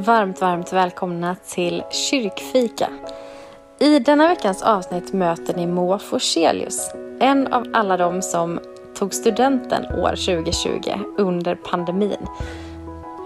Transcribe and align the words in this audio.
varmt, 0.00 0.40
varmt 0.40 0.72
välkomna 0.72 1.36
till 1.46 1.82
Kyrkfika. 1.90 2.88
I 3.78 3.98
denna 3.98 4.28
veckans 4.28 4.62
avsnitt 4.62 5.12
möter 5.12 5.54
ni 5.54 5.66
Moa 5.66 5.98
Forselius, 5.98 6.90
en 7.20 7.52
av 7.52 7.66
alla 7.72 7.96
de 7.96 8.22
som 8.22 8.60
tog 8.94 9.14
studenten 9.14 9.86
år 9.86 10.08
2020 10.08 10.90
under 11.18 11.54
pandemin. 11.54 12.26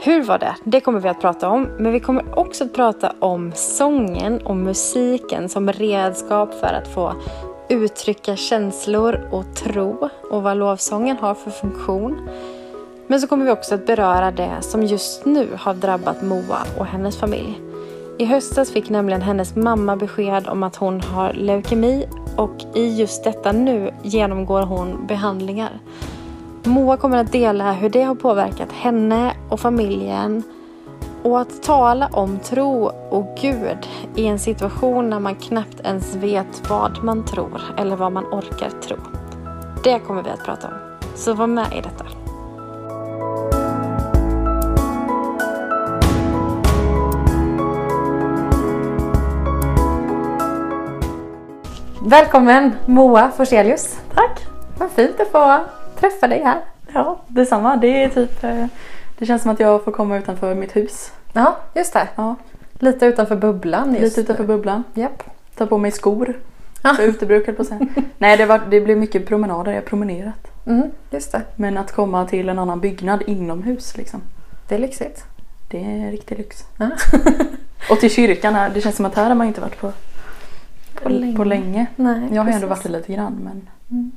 Hur 0.02 0.22
var 0.22 0.38
det? 0.38 0.54
Det 0.64 0.80
kommer 0.80 1.00
vi 1.00 1.08
att 1.08 1.20
prata 1.20 1.48
om, 1.48 1.62
men 1.78 1.92
vi 1.92 2.00
kommer 2.00 2.38
också 2.38 2.64
att 2.64 2.74
prata 2.74 3.14
om 3.18 3.52
sången 3.54 4.46
och 4.46 4.56
musiken 4.56 5.48
som 5.48 5.72
redskap 5.72 6.54
för 6.54 6.72
att 6.72 6.88
få 6.88 7.14
uttrycka 7.68 8.36
känslor 8.36 9.28
och 9.32 9.56
tro 9.56 10.08
och 10.30 10.42
vad 10.42 10.56
lovsången 10.56 11.16
har 11.16 11.34
för 11.34 11.50
funktion. 11.50 12.28
Men 13.06 13.20
så 13.20 13.26
kommer 13.26 13.44
vi 13.44 13.50
också 13.50 13.74
att 13.74 13.86
beröra 13.86 14.30
det 14.30 14.56
som 14.60 14.82
just 14.82 15.24
nu 15.24 15.48
har 15.58 15.74
drabbat 15.74 16.22
Moa 16.22 16.58
och 16.78 16.86
hennes 16.86 17.16
familj. 17.16 17.60
I 18.18 18.24
höstas 18.24 18.70
fick 18.70 18.90
nämligen 18.90 19.22
hennes 19.22 19.56
mamma 19.56 19.96
besked 19.96 20.48
om 20.48 20.62
att 20.62 20.76
hon 20.76 21.00
har 21.00 21.32
leukemi 21.32 22.06
och 22.36 22.64
i 22.74 23.00
just 23.00 23.24
detta 23.24 23.52
nu 23.52 23.90
genomgår 24.02 24.62
hon 24.62 25.06
behandlingar. 25.06 25.78
Moa 26.64 26.96
kommer 26.96 27.16
att 27.16 27.32
dela 27.32 27.72
hur 27.72 27.88
det 27.88 28.02
har 28.02 28.14
påverkat 28.14 28.72
henne 28.72 29.36
och 29.48 29.60
familjen 29.60 30.42
och 31.22 31.40
att 31.40 31.62
tala 31.62 32.08
om 32.12 32.38
tro 32.38 32.90
och 33.10 33.36
Gud 33.40 33.88
i 34.14 34.26
en 34.26 34.38
situation 34.38 35.10
när 35.10 35.20
man 35.20 35.34
knappt 35.34 35.80
ens 35.84 36.14
vet 36.14 36.70
vad 36.70 37.04
man 37.04 37.24
tror 37.24 37.62
eller 37.76 37.96
vad 37.96 38.12
man 38.12 38.24
orkar 38.24 38.70
tro. 38.70 38.96
Det 39.84 39.98
kommer 39.98 40.22
vi 40.22 40.30
att 40.30 40.44
prata 40.44 40.68
om. 40.68 40.74
Så 41.14 41.34
var 41.34 41.46
med 41.46 41.72
i 41.72 41.80
detta. 41.80 42.23
Välkommen 52.14 52.72
Moa 52.86 53.30
Forselius. 53.36 53.98
Tack! 54.14 54.46
Vad 54.78 54.90
fint 54.90 55.20
att 55.20 55.28
få 55.28 55.60
träffa 56.00 56.28
dig 56.28 56.42
här. 56.42 56.60
Ja, 56.92 57.20
detsamma. 57.28 57.76
Det 57.76 58.02
är 58.04 58.08
typ... 58.08 58.44
eh, 58.44 58.66
Det 59.18 59.26
känns 59.26 59.42
som 59.42 59.50
att 59.50 59.60
jag 59.60 59.84
får 59.84 59.92
komma 59.92 60.16
utanför 60.18 60.54
mitt 60.54 60.76
hus. 60.76 61.12
Ja, 61.32 61.56
just 61.74 61.92
det. 61.92 62.08
Ja, 62.16 62.34
Lite 62.78 63.06
utanför 63.06 63.36
bubblan 63.36 63.94
just 63.94 64.16
lite 64.16 64.20
utanför 64.20 64.44
bubblan. 64.44 64.84
Japp. 64.94 65.22
Ta 65.56 65.66
på 65.66 65.78
mig 65.78 65.90
skor. 65.90 66.34
Ja. 66.82 66.94
För 66.94 67.02
utebruk 67.02 67.46
höll 67.46 67.54
på 67.54 67.64
säga. 67.64 67.80
Nej, 68.18 68.36
det, 68.36 68.46
var, 68.46 68.60
det 68.70 68.80
blev 68.80 68.98
mycket 68.98 69.26
promenader. 69.26 69.72
Jag 69.72 69.80
har 69.80 69.86
promenerat. 69.86 70.66
Mm, 70.66 70.90
just 71.10 71.32
det. 71.32 71.42
Men 71.56 71.78
att 71.78 71.92
komma 71.92 72.26
till 72.26 72.48
en 72.48 72.58
annan 72.58 72.80
byggnad 72.80 73.22
inomhus 73.26 73.96
liksom. 73.96 74.20
Det 74.68 74.74
är 74.74 74.78
lyxigt. 74.78 75.24
Det 75.70 75.78
är 75.84 76.10
riktig 76.10 76.38
lyx. 76.38 76.64
Ja. 76.76 76.90
Och 77.90 78.00
till 78.00 78.10
kyrkan 78.10 78.54
här. 78.54 78.70
Det 78.74 78.80
känns 78.80 78.96
som 78.96 79.04
att 79.06 79.14
här 79.14 79.28
har 79.28 79.34
man 79.34 79.46
inte 79.46 79.60
varit 79.60 79.80
på, 79.80 79.92
På 81.04 81.08
länge. 81.08 81.36
På 81.36 81.44
länge. 81.44 81.86
Nej, 81.96 82.20
Jag 82.32 82.42
har 82.42 82.48
ju 82.50 82.54
ändå 82.54 82.68
precis. 82.68 82.84
varit 82.84 82.92
det 82.92 82.98
lite 82.98 83.12
grann 83.12 83.38
men... 83.42 83.68
Mm. 83.90 84.12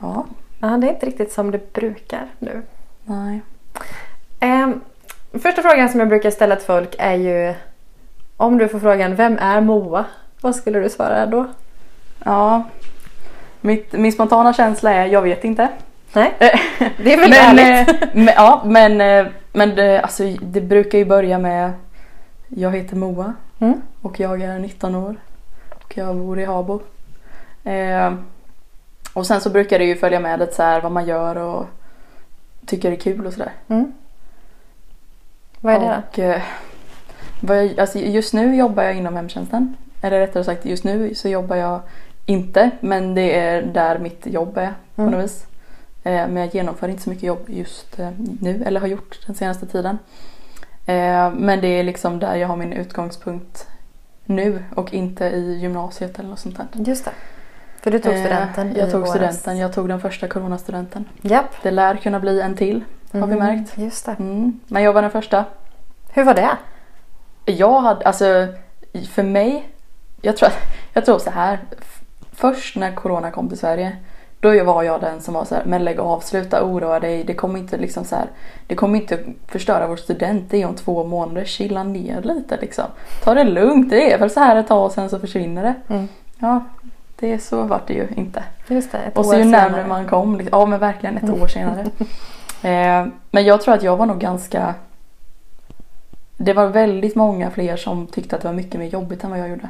Ja, 0.00 0.24
Ja, 0.60 0.66
det 0.68 0.86
är 0.88 0.92
inte 0.92 1.06
riktigt 1.06 1.32
som 1.32 1.50
det 1.50 1.72
brukar 1.72 2.26
nu. 2.38 2.62
nej. 3.04 3.40
Ehm, 4.40 4.80
första 5.32 5.62
frågan 5.62 5.88
som 5.88 6.00
jag 6.00 6.08
brukar 6.08 6.30
ställa 6.30 6.56
till 6.56 6.66
folk 6.66 6.94
är 6.98 7.14
ju 7.14 7.54
om 8.36 8.58
du 8.58 8.68
får 8.68 8.78
frågan 8.78 9.14
Vem 9.14 9.38
är 9.38 9.60
Moa? 9.60 10.04
Vad 10.40 10.56
skulle 10.56 10.78
du 10.80 10.88
svara 10.90 11.26
då? 11.26 11.46
Ja. 12.24 12.62
Mitt, 13.60 13.92
min 13.92 14.12
spontana 14.12 14.52
känsla 14.52 14.92
är 14.94 15.06
jag 15.06 15.22
vet 15.22 15.44
inte. 15.44 15.68
Nej, 16.12 16.34
Eh, 16.38 16.60
det 17.04 17.12
är 17.14 17.16
väl 17.20 17.30
men, 17.30 17.58
ärligt. 17.58 18.02
eh, 18.02 18.08
men, 18.14 18.34
ja, 18.36 18.62
men, 18.66 19.00
eh, 19.00 19.26
men 19.52 19.74
det, 19.74 20.00
alltså, 20.00 20.24
det 20.42 20.60
brukar 20.60 20.98
ju 20.98 21.04
börja 21.04 21.38
med 21.38 21.72
Jag 22.48 22.70
heter 22.76 22.96
Moa 22.96 23.34
Mm. 23.58 23.80
och 24.02 24.20
jag 24.20 24.42
är 24.42 24.58
19 24.58 24.94
år 24.94 25.16
och 25.86 25.98
jag 25.98 26.16
bor 26.16 26.38
i 26.38 26.44
Habo. 26.44 26.80
Eh, 27.64 28.14
och 29.12 29.26
sen 29.26 29.40
så 29.40 29.50
brukar 29.50 29.78
det 29.78 29.84
ju 29.84 29.96
följa 29.96 30.20
med 30.20 30.38
lite 30.38 30.54
så 30.54 30.62
här 30.62 30.80
vad 30.80 30.92
man 30.92 31.06
gör 31.06 31.36
och 31.36 31.66
tycker 32.66 32.90
det 32.90 32.96
är 32.96 33.00
kul 33.00 33.26
och 33.26 33.32
sådär. 33.32 33.52
Mm. 33.68 33.92
Vad 35.60 35.74
är 35.74 35.80
det 35.80 35.86
då? 35.86 35.92
Och, 36.08 36.18
eh, 36.18 36.42
vad 37.40 37.64
jag, 37.64 37.80
alltså 37.80 37.98
just 37.98 38.34
nu 38.34 38.56
jobbar 38.56 38.82
jag 38.82 38.96
inom 38.96 39.16
hemtjänsten. 39.16 39.76
Eller 40.02 40.18
rättare 40.20 40.44
sagt 40.44 40.64
just 40.64 40.84
nu 40.84 41.14
så 41.14 41.28
jobbar 41.28 41.56
jag 41.56 41.80
inte 42.26 42.70
men 42.80 43.14
det 43.14 43.38
är 43.38 43.62
där 43.62 43.98
mitt 43.98 44.26
jobb 44.26 44.58
är 44.58 44.74
på 44.94 45.02
Mm. 45.02 45.14
något 45.14 45.24
vis. 45.24 45.46
Eh, 46.04 46.12
men 46.28 46.36
jag 46.36 46.54
genomför 46.54 46.88
inte 46.88 47.02
så 47.02 47.10
mycket 47.10 47.22
jobb 47.24 47.44
just 47.46 47.98
eh, 47.98 48.10
nu 48.40 48.62
eller 48.66 48.80
har 48.80 48.88
gjort 48.88 49.20
den 49.26 49.34
senaste 49.34 49.66
tiden. 49.66 49.98
Eh, 50.86 51.30
men 51.32 51.60
det 51.60 51.68
är 51.68 51.82
liksom 51.82 52.18
där 52.18 52.34
jag 52.36 52.48
har 52.48 52.56
min 52.56 52.72
utgångspunkt 52.72 53.66
nu 54.26 54.64
och 54.74 54.94
inte 54.94 55.24
i 55.24 55.58
gymnasiet 55.58 56.18
eller 56.18 56.28
något 56.28 56.38
sånt 56.38 56.56
där. 56.56 56.66
Just 56.72 57.04
det. 57.04 57.10
För 57.80 57.90
du 57.90 57.98
tog 57.98 58.12
studenten 58.12 58.70
Eh, 58.72 58.78
jag 58.78 58.90
tog 58.90 59.00
våras. 59.00 59.10
studenten, 59.14 59.58
jag 59.58 59.72
tog 59.72 59.88
den 59.88 60.00
första 60.00 60.28
coronastudenten. 60.28 61.04
Japp. 61.22 61.62
Det 61.62 61.70
lär 61.70 61.96
kunna 61.96 62.20
bli 62.20 62.40
en 62.40 62.56
till 62.56 62.84
har 63.12 63.26
vi 63.26 63.34
Mm, 63.34 63.38
märkt. 63.38 63.78
Just 63.78 64.06
det. 64.06 64.12
Mm. 64.18 64.60
Men 64.66 64.82
jag 64.82 64.92
var 64.92 65.02
den 65.02 65.10
första. 65.10 65.44
Hur 66.12 66.24
var 66.24 66.34
det? 66.34 66.50
Jag 67.44 67.80
hade, 67.80 68.04
alltså 68.06 68.46
för 69.10 69.22
mig, 69.22 69.68
jag 70.22 70.36
tror, 70.36 70.50
jag 70.92 71.04
tror 71.04 71.18
så 71.18 71.30
här. 71.30 71.58
Först 72.32 72.76
när 72.76 72.94
corona 72.94 73.30
kom 73.30 73.48
till 73.48 73.58
Sverige, 73.58 73.96
då 74.40 74.64
var 74.64 74.82
jag 74.82 75.00
den 75.00 75.20
som 75.20 75.34
var 75.34 75.44
så 75.44 75.54
här, 75.54 75.62
men 75.66 75.84
lägg 75.84 76.00
av, 76.00 76.20
sluta 76.20 76.64
oroa 76.64 77.00
dig, 77.00 77.24
det 77.24 77.34
kommer 77.34 77.58
inte 77.58 77.76
liksom 77.76 78.04
så 78.04 78.16
här, 78.16 78.26
det 78.66 78.74
kommer 78.74 78.98
inte 78.98 79.18
förstöra 79.46 79.86
vår 79.86 79.96
student, 79.96 80.50
det 80.50 80.62
är 80.62 80.66
om 80.66 80.74
två 80.74 81.04
månader, 81.04 81.44
chilla 81.44 81.82
ner 81.82 82.22
lite 82.22 82.56
liksom. 82.60 82.84
Ta 83.24 83.34
det 83.34 83.44
lugnt, 83.44 83.90
det 83.90 84.12
är 84.12 84.18
väl 84.18 84.30
så 84.30 84.40
här 84.40 84.56
ett 84.56 84.68
tag 84.68 84.84
och 84.84 84.92
sen 84.92 85.10
så 85.10 85.18
försvinner 85.18 85.62
det. 85.62 85.94
Mm. 85.94 86.08
Ja, 86.38 86.64
det 87.18 87.32
är 87.32 87.38
så 87.38 87.62
vart 87.62 87.86
det 87.86 87.94
ju 87.94 88.08
inte. 88.16 88.42
Just 88.68 88.92
det, 88.92 88.98
ett 88.98 89.18
Och 89.18 89.24
så 89.24 89.30
år 89.30 89.36
ju 89.36 89.44
senare. 89.44 89.62
närmare 89.62 89.86
man 89.88 90.06
kom, 90.08 90.36
liksom- 90.36 90.58
ja 90.60 90.66
men 90.66 90.80
verkligen 90.80 91.16
ett 91.16 91.30
år 91.42 91.46
senare. 91.46 91.80
eh, 92.62 93.06
men 93.30 93.44
jag 93.44 93.60
tror 93.60 93.74
att 93.74 93.82
jag 93.82 93.96
var 93.96 94.06
nog 94.06 94.18
ganska 94.18 94.74
Det 96.36 96.52
var 96.52 96.66
väldigt 96.66 97.16
många 97.16 97.50
fler 97.50 97.76
som 97.76 98.06
tyckte 98.06 98.36
att 98.36 98.42
det 98.42 98.48
var 98.48 98.54
mycket 98.54 98.80
mer 98.80 98.86
jobbigt 98.86 99.24
än 99.24 99.30
vad 99.30 99.38
jag 99.38 99.48
gjorde. 99.48 99.68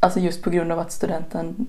Alltså 0.00 0.20
just 0.20 0.42
på 0.42 0.50
grund 0.50 0.72
av 0.72 0.78
att 0.78 0.92
studenten 0.92 1.66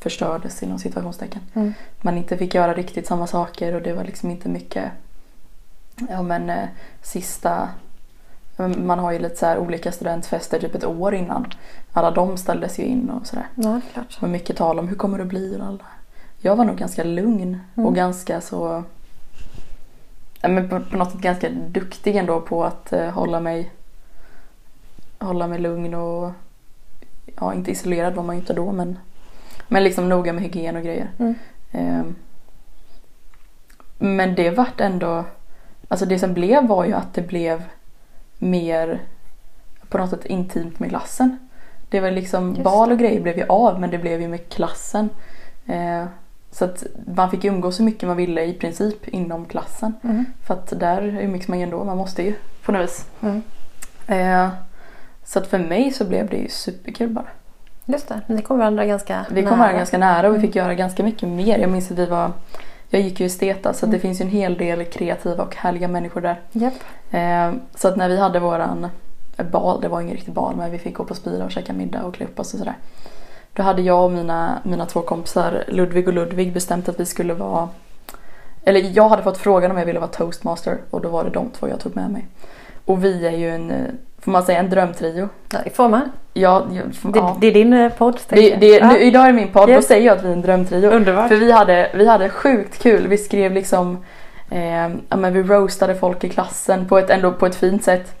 förstördes 0.00 0.62
inom 0.62 0.78
situationstecken. 0.78 1.42
Mm. 1.54 1.72
Man 2.00 2.18
inte 2.18 2.36
fick 2.36 2.54
göra 2.54 2.74
riktigt 2.74 3.06
samma 3.06 3.26
saker 3.26 3.74
och 3.74 3.82
det 3.82 3.92
var 3.92 4.04
liksom 4.04 4.30
inte 4.30 4.48
mycket 4.48 4.90
Ja 6.08 6.22
men 6.22 6.50
eh, 6.50 6.68
sista 7.02 7.68
Man 8.76 8.98
har 8.98 9.12
ju 9.12 9.18
lite 9.18 9.36
så 9.36 9.46
här 9.46 9.58
olika 9.58 9.92
studentfester 9.92 10.60
typ 10.60 10.74
ett 10.74 10.84
år 10.84 11.14
innan. 11.14 11.46
Alla 11.92 12.10
de 12.10 12.36
ställdes 12.36 12.78
ju 12.78 12.82
in 12.82 13.10
och 13.10 13.26
sådär. 13.26 13.46
Ja, 13.54 13.68
det 13.68 13.76
är 13.76 13.92
klart. 13.92 14.22
Var 14.22 14.28
mycket 14.28 14.56
tal 14.56 14.78
om 14.78 14.88
hur 14.88 14.96
kommer 14.96 15.18
det 15.18 15.24
bli 15.24 15.56
och 15.60 15.66
alla. 15.66 15.84
Jag 16.38 16.56
var 16.56 16.64
nog 16.64 16.76
ganska 16.76 17.04
lugn 17.04 17.60
Mm. 17.74 17.86
och 17.86 17.94
ganska 17.94 18.40
så 18.40 18.84
ja, 20.40 20.48
men 20.48 20.68
på, 20.68 20.80
på 20.80 20.96
något 20.96 21.12
sätt 21.12 21.20
ganska 21.20 21.50
duktig 21.50 22.16
ändå 22.16 22.40
på 22.40 22.64
att 22.64 22.92
eh, 22.92 23.10
hålla 23.10 23.40
mig 23.40 23.70
hålla 25.18 25.46
mig 25.46 25.58
lugn 25.58 25.94
och 25.94 26.32
ja, 27.36 27.54
inte 27.54 27.70
isolerad 27.70 28.14
var 28.14 28.22
man 28.22 28.36
ju 28.36 28.40
inte 28.40 28.52
då 28.52 28.72
men 28.72 28.98
men 29.70 29.84
liksom 29.84 30.08
noga 30.08 30.32
med 30.32 30.42
hygien 30.42 30.76
och 30.76 30.82
grejer. 30.82 31.10
Mm. 31.18 31.34
Ehm, 31.72 32.14
men 33.98 34.34
det 34.34 34.50
vart 34.50 34.80
ändå 34.80 35.24
alltså 35.88 36.06
det 36.06 36.18
som 36.18 36.34
blev 36.34 36.66
var 36.66 36.84
ju 36.84 36.92
att 36.92 37.14
det 37.14 37.22
blev 37.22 37.62
mer 38.38 39.00
på 39.88 39.98
något 39.98 40.10
sätt 40.10 40.26
intimt 40.26 40.80
med 40.80 40.88
klassen. 40.88 41.38
Det 41.88 42.00
var 42.00 42.10
liksom 42.10 42.48
Just 42.48 42.62
bal 42.62 42.92
och 42.92 42.98
grejer 42.98 43.20
blev 43.20 43.38
ju 43.38 43.44
av 43.48 43.80
men 43.80 43.90
det 43.90 43.98
blev 43.98 44.20
ju 44.20 44.28
med 44.28 44.48
klassen. 44.48 45.08
Eh, 45.66 46.04
så 46.50 46.64
att 46.64 46.84
man 47.14 47.30
fick 47.30 47.44
umgås 47.44 47.76
så 47.76 47.82
mycket 47.82 48.08
man 48.08 48.16
ville 48.16 48.44
i 48.44 48.52
princip 48.52 49.08
inom 49.08 49.44
klassen. 49.44 49.94
Mm. 50.02 50.24
För 50.46 50.54
att 50.54 50.80
där 50.80 51.02
umgicks 51.02 51.48
man 51.48 51.58
ju 51.58 51.64
ändå, 51.64 51.84
man 51.84 51.96
måste 51.96 52.22
ju 52.22 52.34
på 52.64 52.72
något 52.72 52.82
vis. 52.82 53.06
Mm. 53.20 53.42
Eh, 54.06 54.48
så 55.24 55.38
att 55.38 55.46
för 55.46 55.58
mig 55.58 55.90
så 55.90 56.04
blev 56.04 56.28
det 56.28 56.36
ju 56.36 56.48
superkul 56.48 57.08
bara. 57.10 57.26
Just 57.92 58.08
det, 58.08 58.20
ni 58.26 58.42
kom 58.42 58.58
varandra 58.58 58.86
ganska 58.86 59.26
Vi 59.30 59.42
kom 59.42 59.50
nära. 59.50 59.56
varandra 59.58 59.76
ganska 59.78 59.98
nära 59.98 60.26
och 60.28 60.34
vi 60.34 60.38
Mm. 60.38 60.48
fick 60.48 60.56
göra 60.56 60.74
ganska 60.74 61.02
mycket 61.02 61.28
mer. 61.28 61.58
Jag 61.58 61.70
minns 61.70 61.90
att 61.90 61.98
vi 61.98 62.06
var 62.06 62.32
jag 62.92 63.02
gick 63.02 63.20
ju 63.20 63.26
i 63.26 63.30
Steta 63.30 63.72
så 63.72 63.86
att 63.86 63.90
det 63.90 63.96
Mm. 63.96 64.00
finns 64.00 64.20
ju 64.20 64.24
en 64.24 64.30
hel 64.30 64.56
del 64.58 64.84
kreativa 64.84 65.44
och 65.44 65.56
härliga 65.56 65.88
människor 65.88 66.20
där. 66.20 66.40
Japp. 66.52 66.74
Eh, 67.10 67.52
så 67.74 67.88
att 67.88 67.96
när 67.96 68.08
vi 68.08 68.20
hade 68.20 68.38
våran 68.40 68.86
bal, 69.52 69.80
det 69.80 69.88
var 69.88 70.00
ingen 70.00 70.14
riktig 70.14 70.34
bal 70.34 70.56
men 70.56 70.70
vi 70.70 70.78
fick 70.78 70.94
gå 70.96 71.04
på 71.04 71.14
Spira 71.14 71.44
och 71.44 71.50
käka 71.50 71.72
middag 71.72 72.02
och 72.02 72.14
klä 72.14 72.24
upp 72.26 72.40
oss 72.40 72.52
och 72.52 72.58
sådär. 72.58 72.74
Då 73.52 73.62
hade 73.62 73.82
jag 73.82 74.04
och 74.04 74.10
mina, 74.10 74.58
mina 74.64 74.86
två 74.86 75.00
kompisar 75.02 75.64
Ludvig 75.68 76.08
och 76.08 76.14
Ludvig 76.14 76.52
bestämt 76.52 76.88
att 76.88 77.00
vi 77.00 77.06
skulle 77.06 77.34
vara 77.34 77.68
eller 78.64 78.80
jag 78.96 79.08
hade 79.08 79.22
fått 79.22 79.38
frågan 79.38 79.70
om 79.70 79.78
jag 79.78 79.86
ville 79.86 79.98
vara 79.98 80.10
toastmaster 80.10 80.78
och 80.90 81.00
då 81.00 81.08
var 81.08 81.24
det 81.24 81.30
de 81.30 81.50
två 81.50 81.68
jag 81.68 81.80
tog 81.80 81.96
med 81.96 82.10
mig. 82.10 82.26
Och 82.84 83.04
vi 83.04 83.26
är 83.26 83.32
ju 83.36 83.50
en, 83.54 83.70
eh, 83.70 83.76
får 84.18 84.30
man 84.30 84.42
säga 84.42 84.58
en 84.58 84.70
drömtrio. 84.70 85.28
Ja, 85.52 85.58
får 85.74 85.88
man. 85.88 86.10
Ja, 86.34 86.66
jag, 86.72 87.12
Det, 87.12 87.18
ja. 87.18 87.36
det 87.40 87.46
är 87.46 87.52
din 87.52 87.72
eh, 87.72 87.92
podd. 87.92 88.20
Det, 88.28 88.56
det, 88.56 88.84
nu, 88.84 88.98
idag 88.98 89.22
är 89.22 89.26
det 89.26 89.32
min 89.32 89.48
podd, 89.52 89.68
Yes. 89.68 89.76
då 89.84 89.88
säger 89.88 90.06
jag 90.06 90.16
att 90.18 90.24
vi 90.24 90.28
är 90.28 90.32
en 90.32 90.42
drömtrio. 90.42 90.90
Underbart. 90.90 91.28
För 91.28 91.36
vi 91.36 91.52
hade, 91.52 91.90
vi 91.94 92.08
hade 92.08 92.28
sjukt 92.28 92.82
kul. 92.82 93.06
Vi 93.08 93.16
skrev 93.18 93.52
liksom, 93.52 93.98
eh, 94.50 94.88
ja 95.08 95.16
men 95.16 95.32
vi 95.32 95.42
roastade 95.42 95.94
folk 95.94 96.24
i 96.24 96.28
klassen 96.28 96.88
på 96.88 96.98
ett, 96.98 97.10
ändå 97.10 97.32
på 97.32 97.46
ett 97.46 97.54
fint 97.54 97.84
sätt. 97.84 98.14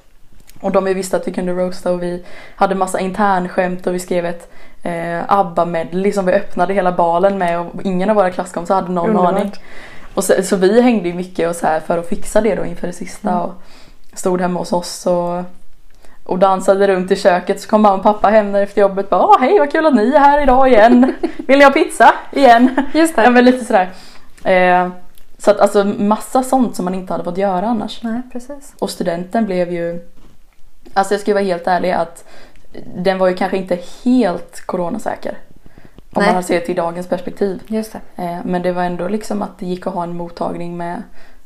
Och 0.60 0.72
de 0.72 0.84
visste 0.84 1.16
att 1.16 1.28
vi 1.28 1.32
kunde 1.32 1.52
roasta 1.52 1.92
och 1.92 2.02
vi 2.02 2.24
hade 2.56 2.74
massa 2.74 3.00
internskämt 3.00 3.86
och 3.86 3.94
vi 3.94 3.98
skrev 3.98 4.26
ett 4.26 4.50
eh, 4.82 5.20
ABBA-medley 5.32 6.12
som 6.12 6.26
vi 6.26 6.32
öppnade 6.32 6.74
hela 6.74 6.92
balen 6.92 7.38
med 7.38 7.60
och 7.60 7.66
ingen 7.84 8.10
av 8.10 8.16
våra 8.16 8.30
klasskompisar 8.30 8.74
hade 8.74 8.92
någon 8.92 9.10
Underbart. 9.10 9.32
aning. 9.34 9.52
Och 10.14 10.24
så, 10.24 10.42
så 10.42 10.56
vi 10.56 10.80
hängde 10.80 11.08
ju 11.08 11.14
mycket 11.14 11.48
och 11.48 11.56
så 11.56 11.66
här 11.66 11.80
för 11.80 11.98
att 11.98 12.08
fixa 12.08 12.40
det 12.40 12.54
då 12.54 12.64
inför 12.64 12.86
det 12.86 12.92
sista 12.92 13.30
Mm. 13.30 13.42
och 13.42 13.52
stod 14.14 14.40
hemma 14.40 14.58
hos 14.60 14.72
oss 14.72 15.06
och, 15.06 15.42
och 16.30 16.38
dansade 16.38 16.88
runt 16.88 17.10
i 17.10 17.16
köket 17.16 17.60
så 17.60 17.68
kom 17.68 17.82
mamma 17.82 17.96
och 17.96 18.02
pappa 18.02 18.28
hem 18.28 18.54
efter 18.54 18.80
jobbet 18.80 19.04
och 19.04 19.10
bara 19.10 19.38
hej 19.38 19.58
vad 19.58 19.72
kul 19.72 19.86
att 19.86 19.94
ni 19.94 20.12
är 20.12 20.18
här 20.18 20.42
idag 20.42 20.68
igen. 20.68 21.14
Vill 21.46 21.58
ni 21.58 21.64
ha 21.64 21.70
pizza 21.70 22.14
igen? 22.32 22.86
Just 22.94 23.16
Ja 23.16 23.30
men 23.30 23.44
lite 23.44 23.64
sådär. 23.64 23.90
Eh, 24.44 24.88
så 25.38 25.50
att 25.50 25.60
alltså 25.60 25.84
massa 25.84 26.42
sånt 26.42 26.76
som 26.76 26.84
man 26.84 26.94
inte 26.94 27.12
hade 27.12 27.24
fått 27.24 27.38
göra 27.38 27.66
annars. 27.66 28.02
Nej, 28.02 28.22
precis. 28.32 28.74
Och 28.78 28.90
studenten 28.90 29.46
blev 29.46 29.72
ju, 29.72 30.08
alltså 30.94 31.14
jag 31.14 31.20
ska 31.20 31.34
vara 31.34 31.44
helt 31.44 31.66
ärlig 31.66 31.90
att 31.90 32.24
den 32.96 33.18
var 33.18 33.28
ju 33.28 33.34
kanske 33.34 33.56
inte 33.56 33.78
helt 34.04 34.60
coronasäker. 34.66 35.38
Om 36.12 36.22
Nej. 36.22 36.34
man 36.34 36.42
ser 36.42 36.60
till 36.60 36.76
dagens 36.76 37.06
perspektiv. 37.06 37.62
Just 37.66 37.92
det. 37.92 38.22
Eh, 38.22 38.38
men 38.44 38.62
det 38.62 38.72
var 38.72 38.82
ändå 38.82 39.08
liksom 39.08 39.42
att 39.42 39.58
det 39.58 39.66
gick 39.66 39.86
att 39.86 39.94
ha 39.94 40.02
en 40.02 40.16
mottagning 40.16 40.76
med 40.76 41.02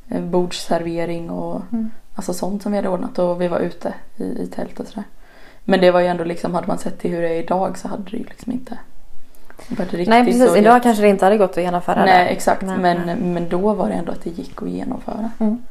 eh, 0.09 0.21
bordsservering 0.21 1.31
och 1.31 1.63
Mm. 1.73 1.91
Alltså 2.15 2.35
sånt 2.35 2.63
som 2.63 2.73
vi 2.73 2.79
hade 2.79 2.89
ordnat 2.89 3.19
och 3.19 3.41
vi 3.41 3.49
var 3.49 3.59
ute 3.59 3.95
i, 4.17 4.25
i 4.25 4.47
tält 4.47 4.81
och 4.81 4.87
sådär. 4.87 5.05
Men 5.65 5.81
det 5.81 5.91
var 5.91 6.01
ju 6.01 6.07
ändå 6.07 6.25
liksom, 6.25 6.55
hade 6.55 6.67
man 6.67 6.79
sett 6.79 6.99
till 6.99 7.11
hur 7.11 7.23
det 7.23 7.29
är 7.29 7.43
idag 7.43 7.79
så 7.79 7.89
hade 7.89 8.11
det 8.11 8.17
ju 8.17 8.25
liksom 8.25 8.53
inte 8.53 8.79
varit 9.69 9.93
riktigt 9.93 10.09
Nej, 10.09 10.25
precis. 10.25 10.49
så 10.49 10.57
Idag 10.57 10.83
kanske 10.83 11.03
det 11.03 11.09
inte 11.09 11.25
hade 11.25 11.39
gått 11.39 11.51
att 11.51 11.57
genomföra 11.65 12.05
Nej 12.05 12.25
det. 12.25 12.31
exakt 12.31 12.63
men, 12.63 12.81
nej. 13.07 13.17
men 13.17 13.49
då 13.49 13.75
var 13.75 13.89
det 13.89 13.95
ändå 13.95 14.13
att 14.13 14.25
det 14.25 14.31
gick 14.31 14.63
att 14.63 14.69
genomföra. 14.69 15.31
Mm. 15.39 15.63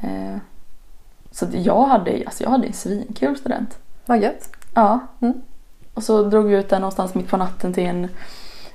Eh, 0.00 0.36
så 1.30 1.46
jag 1.52 1.84
hade, 1.84 2.22
alltså 2.26 2.42
jag 2.44 2.50
hade 2.50 2.66
en 2.66 2.72
svinkul 2.72 3.36
student. 3.36 3.78
Vad 4.06 4.22
gött. 4.22 4.50
Ja. 4.74 4.98
Mm. 5.20 5.42
Och 5.94 6.02
så 6.02 6.22
drog 6.22 6.46
vi 6.46 6.56
ut 6.56 6.68
där 6.68 6.80
någonstans 6.80 7.14
mitt 7.14 7.28
på 7.28 7.36
natten 7.36 7.74
till 7.74 7.86
en, 7.86 8.08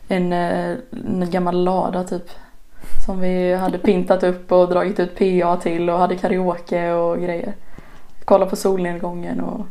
en, 0.08 0.34
eh, 0.34 0.78
en 0.92 1.30
gammal 1.32 1.64
lada 1.64 2.04
typ. 2.04 2.30
Som 3.06 3.20
vi 3.20 3.54
hade 3.54 3.78
pintat 3.78 4.24
upp 4.24 4.52
och 4.52 4.70
dragit 4.70 5.00
ut 5.00 5.18
PA 5.18 5.58
till 5.58 5.90
och 5.90 6.00
hade 6.00 6.16
karaoke 6.16 6.92
och 6.92 7.22
grejer. 7.22 7.54
Kolla 8.26 8.46
på 8.46 8.56
solnedgången 8.56 9.42
och... 9.42 9.66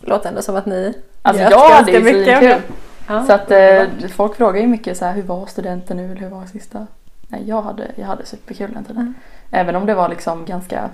Låter 0.00 0.28
ändå 0.28 0.42
som 0.42 0.56
att 0.56 0.66
ni 0.66 0.94
Alltså 1.22 1.42
jag 1.42 1.68
hade 1.70 1.92
ju 1.92 2.00
svinkul. 2.00 2.24
det. 2.24 2.62
Ja. 3.08 3.26
Så 3.26 3.32
att 3.32 3.50
eh, 3.50 4.08
folk 4.08 4.36
frågar 4.36 4.60
ju 4.60 4.66
mycket 4.66 4.98
så 4.98 5.04
här, 5.04 5.12
hur 5.12 5.22
var 5.22 5.46
studenten 5.46 5.96
nu 5.96 6.04
eller 6.04 6.20
hur 6.20 6.28
var 6.28 6.46
sista? 6.46 6.86
Nej 7.28 7.48
jag 7.48 7.62
hade, 7.62 7.90
jag 7.96 8.06
hade 8.06 8.26
superkul 8.26 8.72
den 8.72 8.84
tiden. 8.84 9.02
Mm. 9.02 9.14
Även 9.50 9.76
om 9.76 9.86
det 9.86 9.94
var 9.94 10.08
liksom 10.08 10.44
ganska 10.44 10.90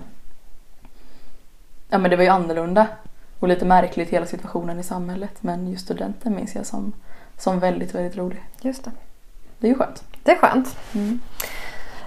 Ja 1.88 1.98
men 1.98 2.10
det 2.10 2.16
var 2.16 2.24
ju 2.24 2.30
annorlunda 2.30 2.86
och 3.38 3.48
lite 3.48 3.64
märkligt 3.64 4.08
hela 4.08 4.26
situationen 4.26 4.78
i 4.78 4.82
samhället 4.82 5.32
men 5.40 5.68
just 5.68 5.84
studenten 5.84 6.34
minns 6.34 6.54
jag 6.54 6.66
som, 6.66 6.92
som 7.38 7.60
väldigt 7.60 7.94
väldigt 7.94 8.16
rolig. 8.16 8.42
Just 8.60 8.84
det. 8.84 8.90
Det 9.58 9.66
är 9.66 9.68
ju 9.68 9.78
skönt. 9.78 10.04
Det 10.28 10.32
är 10.32 10.36
skönt. 10.36 10.76
Mm. 10.94 11.20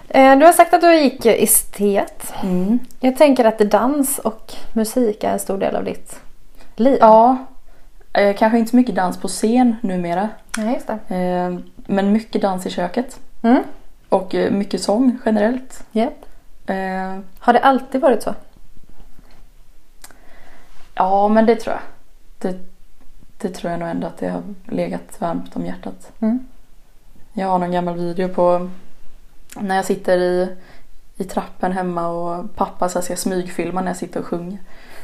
Eh, 0.09 0.37
Du 0.39 0.45
har 0.45 0.53
sagt 0.53 0.73
att 0.73 0.81
du 0.81 0.95
gick 0.99 1.25
estet. 1.25 2.33
Mm. 2.43 2.79
Jag 2.99 3.17
tänker 3.17 3.45
att 3.45 3.59
dans 3.59 4.19
och 4.19 4.53
musik 4.73 5.23
är 5.23 5.31
en 5.33 5.39
stor 5.39 5.57
del 5.57 5.75
av 5.75 5.83
ditt 5.83 6.19
liv. 6.75 6.97
Ja, 7.01 7.37
eh, 8.13 8.35
kanske 8.35 8.59
inte 8.59 8.69
så 8.71 8.75
mycket 8.77 8.95
dans 8.95 9.17
på 9.17 9.27
scen 9.27 9.75
numera 9.81 10.29
Nej, 10.57 10.73
just 10.73 10.87
det. 11.07 11.15
eh, 11.15 11.59
men 11.75 12.11
mycket 12.11 12.41
dans 12.41 12.65
i 12.65 12.69
köket 12.69 13.19
Mm. 13.43 13.63
och 14.09 14.35
mycket 14.51 14.81
sång 14.83 15.17
generellt. 15.25 15.83
Eh, 16.65 17.19
Har 17.39 17.53
det 17.53 17.59
alltid 17.59 18.01
varit 18.01 18.23
så? 18.23 18.33
Ja, 20.95 21.27
men 21.27 21.45
det 21.45 21.55
tror 21.55 21.75
jag. 21.75 21.81
Det, 22.51 22.59
det 23.37 23.49
tror 23.49 23.71
jag 23.71 23.79
nog 23.79 23.89
ändå 23.89 24.07
att 24.07 24.17
det 24.17 24.29
har 24.29 24.41
legat 24.65 25.21
varmt 25.21 25.55
om 25.55 25.65
hjärtat. 25.65 26.11
Mm. 26.19 26.47
Jag 27.33 27.47
har 27.47 27.59
någon 27.59 27.71
gammal 27.71 27.95
video 27.95 28.29
på 28.29 28.69
när 29.55 29.75
jag 29.75 29.85
sitter 29.85 30.17
i, 30.17 30.55
i 31.17 31.23
trappen 31.23 31.71
hemma 31.71 32.07
och 32.07 32.55
pappa 32.55 32.89
så 32.89 33.01
ska 33.01 33.15
smygfilma 33.15 33.81
när 33.81 33.87
jag 33.87 33.97
sitter 33.97 34.19
och 34.19 34.25
sjunger. 34.25 34.59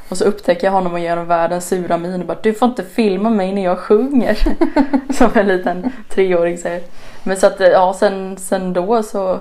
Och 0.10 0.18
så 0.18 0.26
upptäcker 0.26 0.68
jag 0.68 0.72
honom 0.72 0.94
och 0.94 1.00
ger 1.00 1.10
honom 1.10 1.28
världens 1.28 1.68
sura 1.68 1.98
min 1.98 2.22
och 2.22 2.28
bara 2.28 2.38
du 2.42 2.54
får 2.54 2.68
inte 2.70 2.84
filma 2.84 3.30
mig 3.30 3.54
när 3.54 3.64
jag 3.64 3.80
sjunger. 3.80 4.38
Som 5.14 5.32
en 5.34 5.48
liten 5.48 5.92
treåring 6.10 6.58
säger. 6.58 6.84
Men 7.24 7.38
så 7.38 7.48
att 7.48 7.60
ja, 7.60 7.94
sen, 8.00 8.38
sen 8.38 8.74
då 8.74 9.04
så 9.04 9.40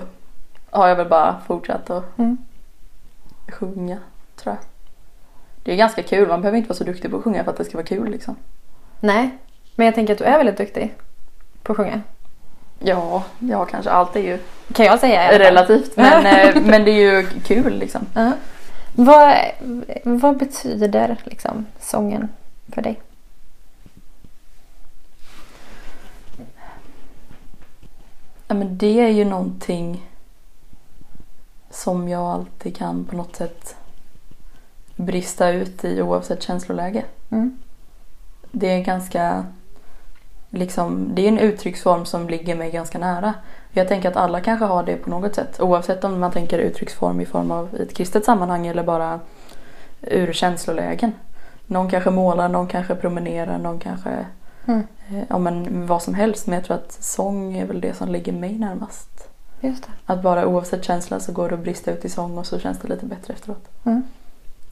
har 0.69 0.87
jag 0.87 0.95
väl 0.95 1.07
bara 1.09 1.41
fortsatt 1.47 1.89
att 1.89 2.17
Mm. 2.17 2.37
sjunga 3.47 3.97
tror 4.35 4.55
jag. 4.55 4.63
Det 5.63 5.71
är 5.71 5.75
ganska 5.75 6.03
kul, 6.03 6.27
man 6.27 6.41
behöver 6.41 6.57
inte 6.57 6.69
vara 6.69 6.77
så 6.77 6.83
duktig 6.83 7.11
på 7.11 7.17
att 7.17 7.23
sjunga 7.23 7.43
för 7.43 7.51
att 7.51 7.57
det 7.57 7.65
ska 7.65 7.77
vara 7.77 7.87
kul 7.87 8.11
liksom. 8.11 8.35
Nej. 8.99 9.37
Men 9.75 9.85
jag 9.85 9.95
tänker 9.95 10.13
att 10.13 10.19
du 10.19 10.25
är 10.25 10.37
väldigt 10.37 10.57
duktig 10.57 10.95
på 11.63 11.71
att 11.71 11.77
sjunga. 11.77 12.01
Ja, 12.79 13.23
ja 13.39 13.65
kanske 13.65 13.91
allt 13.91 14.15
är 14.15 14.19
ju 14.19 14.39
Kan 14.73 14.85
jag 14.85 14.99
säga 14.99 15.33
i 15.33 15.39
relativt 15.39 15.97
men, 15.97 16.25
eh, 16.55 16.61
men 16.61 16.83
det 16.83 16.91
är 16.91 17.11
ju 17.11 17.27
kul 17.45 17.79
liksom. 17.79 18.01
Ja. 18.13 18.31
Vad, 18.95 19.35
vad 20.03 20.37
betyder 20.37 21.17
liksom 21.23 21.65
sången 21.79 22.29
för 22.73 22.81
dig? 22.81 23.01
Ja, 28.47 28.55
men 28.55 28.77
det 28.77 28.99
är 28.99 29.09
ju 29.09 29.25
någonting 29.25 30.09
som 31.69 32.09
jag 32.09 32.21
alltid 32.21 32.77
kan 32.77 33.05
på 33.05 33.15
något 33.15 33.35
sätt 33.35 33.75
brista 34.95 35.49
ut 35.49 35.83
i 35.83 36.01
oavsett 36.01 36.43
känsloläge. 36.43 37.05
Mm. 37.29 37.57
Det 38.51 38.69
är 38.69 38.83
ganska 38.83 39.45
liksom, 40.57 41.09
det 41.13 41.21
är 41.21 41.27
en 41.27 41.39
uttrycksform 41.39 42.05
som 42.05 42.29
ligger 42.29 42.55
mig 42.55 42.71
ganska 42.71 42.97
nära. 42.99 43.33
Jag 43.71 43.87
tänker 43.87 44.09
att 44.09 44.15
alla 44.17 44.41
kanske 44.41 44.65
har 44.65 44.83
det 44.83 44.95
på 44.95 45.09
något 45.09 45.35
sätt 45.35 45.59
oavsett 45.59 46.03
om 46.03 46.19
man 46.19 46.31
tänker 46.31 46.59
uttrycksform 46.59 47.21
i 47.21 47.25
form 47.25 47.51
av 47.51 47.69
i 47.79 47.81
ett 47.83 47.93
kristet 47.93 48.25
sammanhang 48.25 48.67
eller 48.67 48.83
bara 48.83 49.19
ur 50.01 50.33
känslolägen. 50.33 51.11
Någon 51.65 51.89
kanske 51.89 52.09
målar, 52.09 52.49
någon 52.49 52.67
kanske 52.67 52.95
promenerar, 52.95 53.57
någon 53.57 53.79
kanske 53.79 54.25
Mm. 54.67 54.87
eh, 55.09 55.23
ja, 55.29 55.37
men 55.37 55.85
vad 55.87 56.01
som 56.01 56.13
helst. 56.13 56.47
Men 56.47 56.55
jag 56.55 56.65
tror 56.65 56.77
att 56.77 56.91
sång 56.91 57.57
är 57.57 57.65
väl 57.65 57.81
det 57.81 57.93
som 57.93 58.09
ligger 58.09 58.33
mig 58.33 58.53
närmast. 58.59 59.29
Just 59.59 59.83
det. 59.83 59.89
Att 60.05 60.21
bara 60.21 60.47
oavsett 60.47 60.83
känsla 60.83 61.19
så 61.19 61.31
går 61.31 61.49
det 61.49 61.55
att 61.55 61.61
brista 61.61 61.91
ut 61.91 62.05
i 62.05 62.09
sång 62.09 62.37
och 62.37 62.45
så 62.45 62.59
känns 62.59 62.79
det 62.79 62.87
lite 62.87 63.05
bättre 63.05 63.33
efteråt. 63.33 63.69
Mm. 63.85 64.03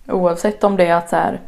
Oavsett 0.08 0.64
om 0.64 0.76
det 0.76 0.86
är 0.86 0.96
att 0.96 1.10
så 1.10 1.16
här, 1.16 1.42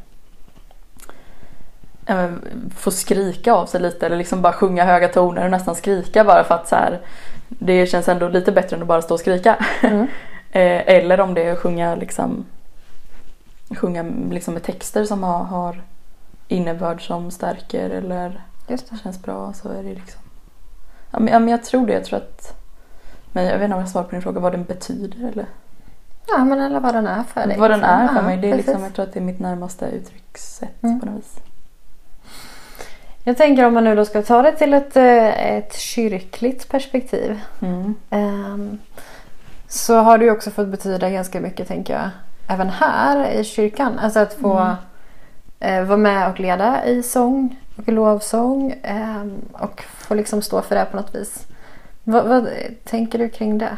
få 2.75 2.91
skrika 2.91 3.53
av 3.53 3.65
sig 3.65 3.81
lite 3.81 4.05
eller 4.05 4.17
liksom 4.17 4.41
bara 4.41 4.53
sjunga 4.53 4.85
höga 4.85 5.07
toner 5.07 5.45
och 5.45 5.51
nästan 5.51 5.75
skrika 5.75 6.23
bara 6.23 6.43
för 6.43 6.55
att 6.55 6.67
så 6.67 6.75
här, 6.75 6.99
det 7.47 7.85
känns 7.85 8.07
ändå 8.09 8.27
lite 8.29 8.51
bättre 8.51 8.75
än 8.75 8.81
att 8.81 8.87
bara 8.87 9.01
stå 9.01 9.13
och 9.13 9.19
skrika. 9.19 9.55
Mm. 9.81 10.07
Eh, 10.51 10.81
eller 10.95 11.19
om 11.19 11.33
det 11.33 11.43
är 11.43 11.53
att 11.53 11.59
sjunga 11.59 11.95
liksom 11.95 12.45
sjunga 13.77 14.05
liksom 14.31 14.53
med 14.53 14.63
texter 14.63 15.03
som 15.05 15.23
har, 15.23 15.43
har 15.43 15.81
innebörd 16.47 17.07
som 17.07 17.31
stärker 17.31 17.89
eller 17.89 18.41
känns 19.03 19.21
bra 19.21 19.53
så 19.53 19.69
är 19.69 19.83
det 19.83 19.93
liksom. 19.93 20.21
Ja 21.11 21.19
men, 21.19 21.33
ja, 21.33 21.39
men 21.39 21.49
jag 21.49 21.63
tror 21.63 21.87
det. 21.87 21.93
Jag 21.93 22.05
tror 22.05 22.17
att 22.17 22.53
men 23.31 23.45
jag 23.45 23.53
vet 23.53 23.63
inte 23.63 23.75
om 23.75 23.79
jag 23.81 23.89
svarar 23.89 24.05
på 24.05 24.11
din 24.11 24.21
fråga 24.21 24.39
vad 24.39 24.51
den 24.51 24.63
betyder 24.63 25.29
eller 25.31 25.45
Ja, 26.27 26.37
men 26.45 26.59
eller 26.61 26.79
vad 26.79 26.93
den 26.95 27.07
är 27.07 27.23
för 27.23 27.47
dig. 27.47 27.57
vad 27.59 27.71
den 27.71 27.83
är 27.83 28.07
för 28.07 28.15
Ja, 28.15 28.21
mig. 28.21 28.37
Det 28.37 28.51
är 28.51 28.57
liksom, 28.57 28.83
jag 28.83 28.93
tror 28.93 29.05
att 29.05 29.13
det 29.13 29.19
är 29.19 29.23
mitt 29.23 29.39
närmaste 29.39 29.85
uttryckssätt 29.85 30.83
Mm. 30.83 30.99
på 30.99 31.05
något 31.05 31.15
vis. 31.17 31.35
Jag 33.27 33.37
tänker 33.37 33.65
om 33.65 33.73
man 33.73 33.83
nu 33.83 33.95
då 33.95 34.05
ska 34.05 34.21
ta 34.21 34.41
det 34.41 34.51
till 34.51 34.73
ett, 34.73 34.95
eh, 34.97 35.55
ett 35.57 35.75
kyrkligt 35.77 36.69
perspektiv. 36.69 37.39
Mm. 37.61 37.95
Ehm, 38.09 38.77
så 39.67 39.95
har 39.95 40.17
det 40.17 40.25
ju 40.25 40.31
också 40.31 40.51
fått 40.51 40.67
betyda 40.67 41.09
ganska 41.09 41.39
mycket 41.41 41.67
tänker 41.67 41.93
jag. 41.93 42.09
Även 42.49 42.69
här 42.69 43.29
i 43.31 43.43
kyrkan. 43.43 43.99
Alltså 43.99 44.19
att 44.19 44.33
få 44.33 44.57
Mm. 44.57 44.75
eh, 45.59 45.83
vara 45.87 45.97
med 45.97 46.29
och 46.29 46.39
leda 46.39 46.85
i 46.85 47.03
sång 47.03 47.59
och 47.75 47.87
lovsång. 47.93 48.73
ehm, 48.83 49.37
och 49.51 49.83
få 49.83 50.13
liksom 50.15 50.41
stå 50.41 50.61
för 50.61 50.75
det 50.75 50.85
på 50.91 50.97
något 50.97 51.15
vis. 51.15 51.45
Vad, 52.03 52.25
vad 52.27 52.47
tänker 52.83 53.17
du 53.19 53.29
kring 53.29 53.57
det? 53.57 53.77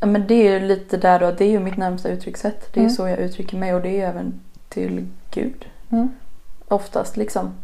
Ja, 0.00 0.06
men 0.06 0.26
det 0.26 0.34
är 0.34 0.52
ju 0.60 0.66
lite 0.66 0.96
där 0.96 1.20
då, 1.20 1.30
det 1.30 1.44
är 1.44 1.50
ju 1.50 1.60
mitt 1.60 1.76
närmsta 1.76 2.08
uttryckssätt. 2.08 2.72
Det 2.74 2.80
är 2.80 2.84
Mm. 2.84 2.94
så 2.94 3.08
jag 3.08 3.18
uttrycker 3.18 3.56
mig 3.56 3.74
och 3.74 3.80
det 3.82 4.00
är 4.00 4.08
även 4.08 4.40
till 4.68 5.06
Gud. 5.30 5.64
Mm. 5.90 6.08
Oftast 6.68 7.16
liksom. 7.16 7.54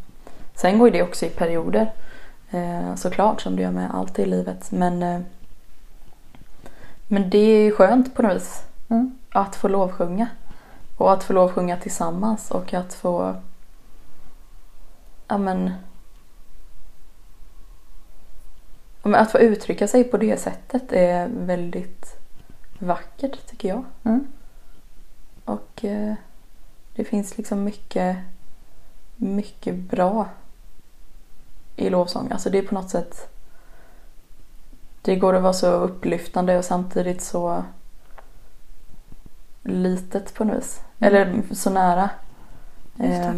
Sen 0.54 0.78
går 0.78 0.88
ju 0.88 0.92
det 0.92 1.02
också 1.02 1.26
i 1.26 1.30
perioder. 1.30 1.92
Eh, 2.50 2.94
såklart 2.94 3.40
som 3.40 3.56
det 3.56 3.62
gör 3.62 3.70
med 3.70 3.94
allt 3.94 4.18
i 4.18 4.26
livet. 4.26 4.70
Men, 4.70 5.02
eh, 5.02 5.20
men 7.08 7.30
det 7.30 7.38
är 7.38 7.70
skönt 7.70 8.14
på 8.14 8.22
något 8.22 8.36
vis. 8.36 8.62
Mm. 8.88 9.18
Att 9.30 9.56
få 9.56 9.68
lovsjunga. 9.68 10.28
Och 10.96 11.12
att 11.12 11.24
få 11.24 11.32
lovsjunga 11.32 11.76
tillsammans 11.76 12.50
och 12.50 12.74
att 12.74 12.94
få 12.94 13.36
ja 15.30 15.38
men, 15.38 15.70
ja, 19.02 19.08
men 19.08 19.14
att 19.14 19.32
få 19.32 19.38
uttrycka 19.38 19.88
sig 19.88 20.04
på 20.04 20.16
det 20.16 20.40
sättet 20.40 20.92
är 20.92 21.28
väldigt 21.28 22.16
vackert 22.78 23.46
tycker 23.46 23.68
jag. 23.68 23.84
Mm. 24.02 24.26
Och 25.44 25.84
eh, 25.84 26.14
det 26.94 27.04
finns 27.04 27.36
liksom 27.36 27.64
mycket, 27.64 28.16
mycket 29.20 29.74
bra 29.74 30.28
i 31.76 31.90
lovsång. 31.90 32.30
Alltså 32.32 32.50
det 32.50 32.58
är 32.58 32.62
på 32.62 32.74
något 32.74 32.90
sätt 32.90 33.30
det 35.02 35.16
går 35.16 35.34
att 35.34 35.42
vara 35.42 35.52
så 35.52 35.66
upplyftande 35.72 36.58
och 36.58 36.64
samtidigt 36.64 37.22
så 37.22 37.64
litet 39.62 40.34
på 40.34 40.44
något 40.44 40.56
vis. 40.56 40.80
Mm. 40.98 41.14
Eller 41.14 41.54
så 41.54 41.70
nära. 41.70 42.10
Eh, 42.98 43.32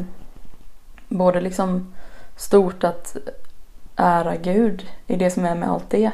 både 1.09 1.41
liksom 1.41 1.95
stort 2.37 2.85
att 2.85 3.17
ära 3.97 4.37
Gud 4.37 4.87
i 5.07 5.17
det 5.17 5.31
som 5.31 5.45
är 5.45 5.55
med 5.55 5.71
allt 5.71 5.91
det. 5.91 6.13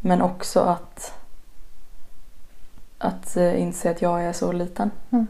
Men 0.00 0.22
också 0.22 0.60
att, 0.60 1.14
att 2.98 3.36
eh, 3.36 3.60
inse 3.60 3.90
att 3.90 4.02
jag 4.02 4.24
är 4.24 4.32
så 4.32 4.52
liten. 4.52 4.90
Mm. 5.10 5.26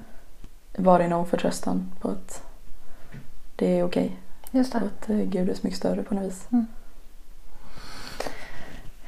Vara 0.76 1.04
i 1.04 1.08
någon 1.08 1.26
förtröstan 1.26 1.92
på 2.00 2.08
att 2.08 2.42
det 3.64 3.78
är 3.78 3.84
okej. 3.84 4.16
Just 4.50 4.72
det. 4.72 4.78
att 4.78 5.10
eh, 5.10 5.16
Gud 5.16 5.50
är 5.50 5.54
så 5.54 5.60
mycket 5.62 5.78
större 5.78 6.02
på 6.02 6.14
något 6.14 6.24
vis. 6.24 6.48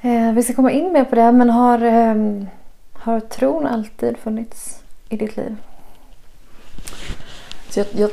Eh, 0.01 0.33
vi 0.33 0.43
ska 0.43 0.55
komma 0.55 0.71
in 0.71 0.93
mer 0.93 1.05
på 1.05 1.15
det, 1.15 1.33
men 1.33 1.51
har, 1.51 1.83
eh, 1.83 2.45
har 2.93 3.21
tron 3.21 3.67
alltid 3.67 4.17
funnits 4.17 4.83
i 5.09 5.17
ditt 5.17 5.37
liv? 5.37 5.57
Så 7.69 7.81
jag, 7.81 7.87
jag, 7.93 8.11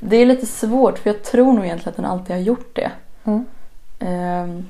det 0.00 0.16
är 0.16 0.26
lite 0.26 0.46
svårt 0.46 0.98
för 0.98 1.10
jag 1.10 1.22
tror 1.22 1.52
nog 1.52 1.64
egentligen 1.64 1.90
att 1.90 1.96
den 1.96 2.04
alltid 2.04 2.36
har 2.36 2.42
gjort 2.42 2.76
det. 2.76 2.90
Mm. 3.24 3.44
Ehm, 3.98 4.66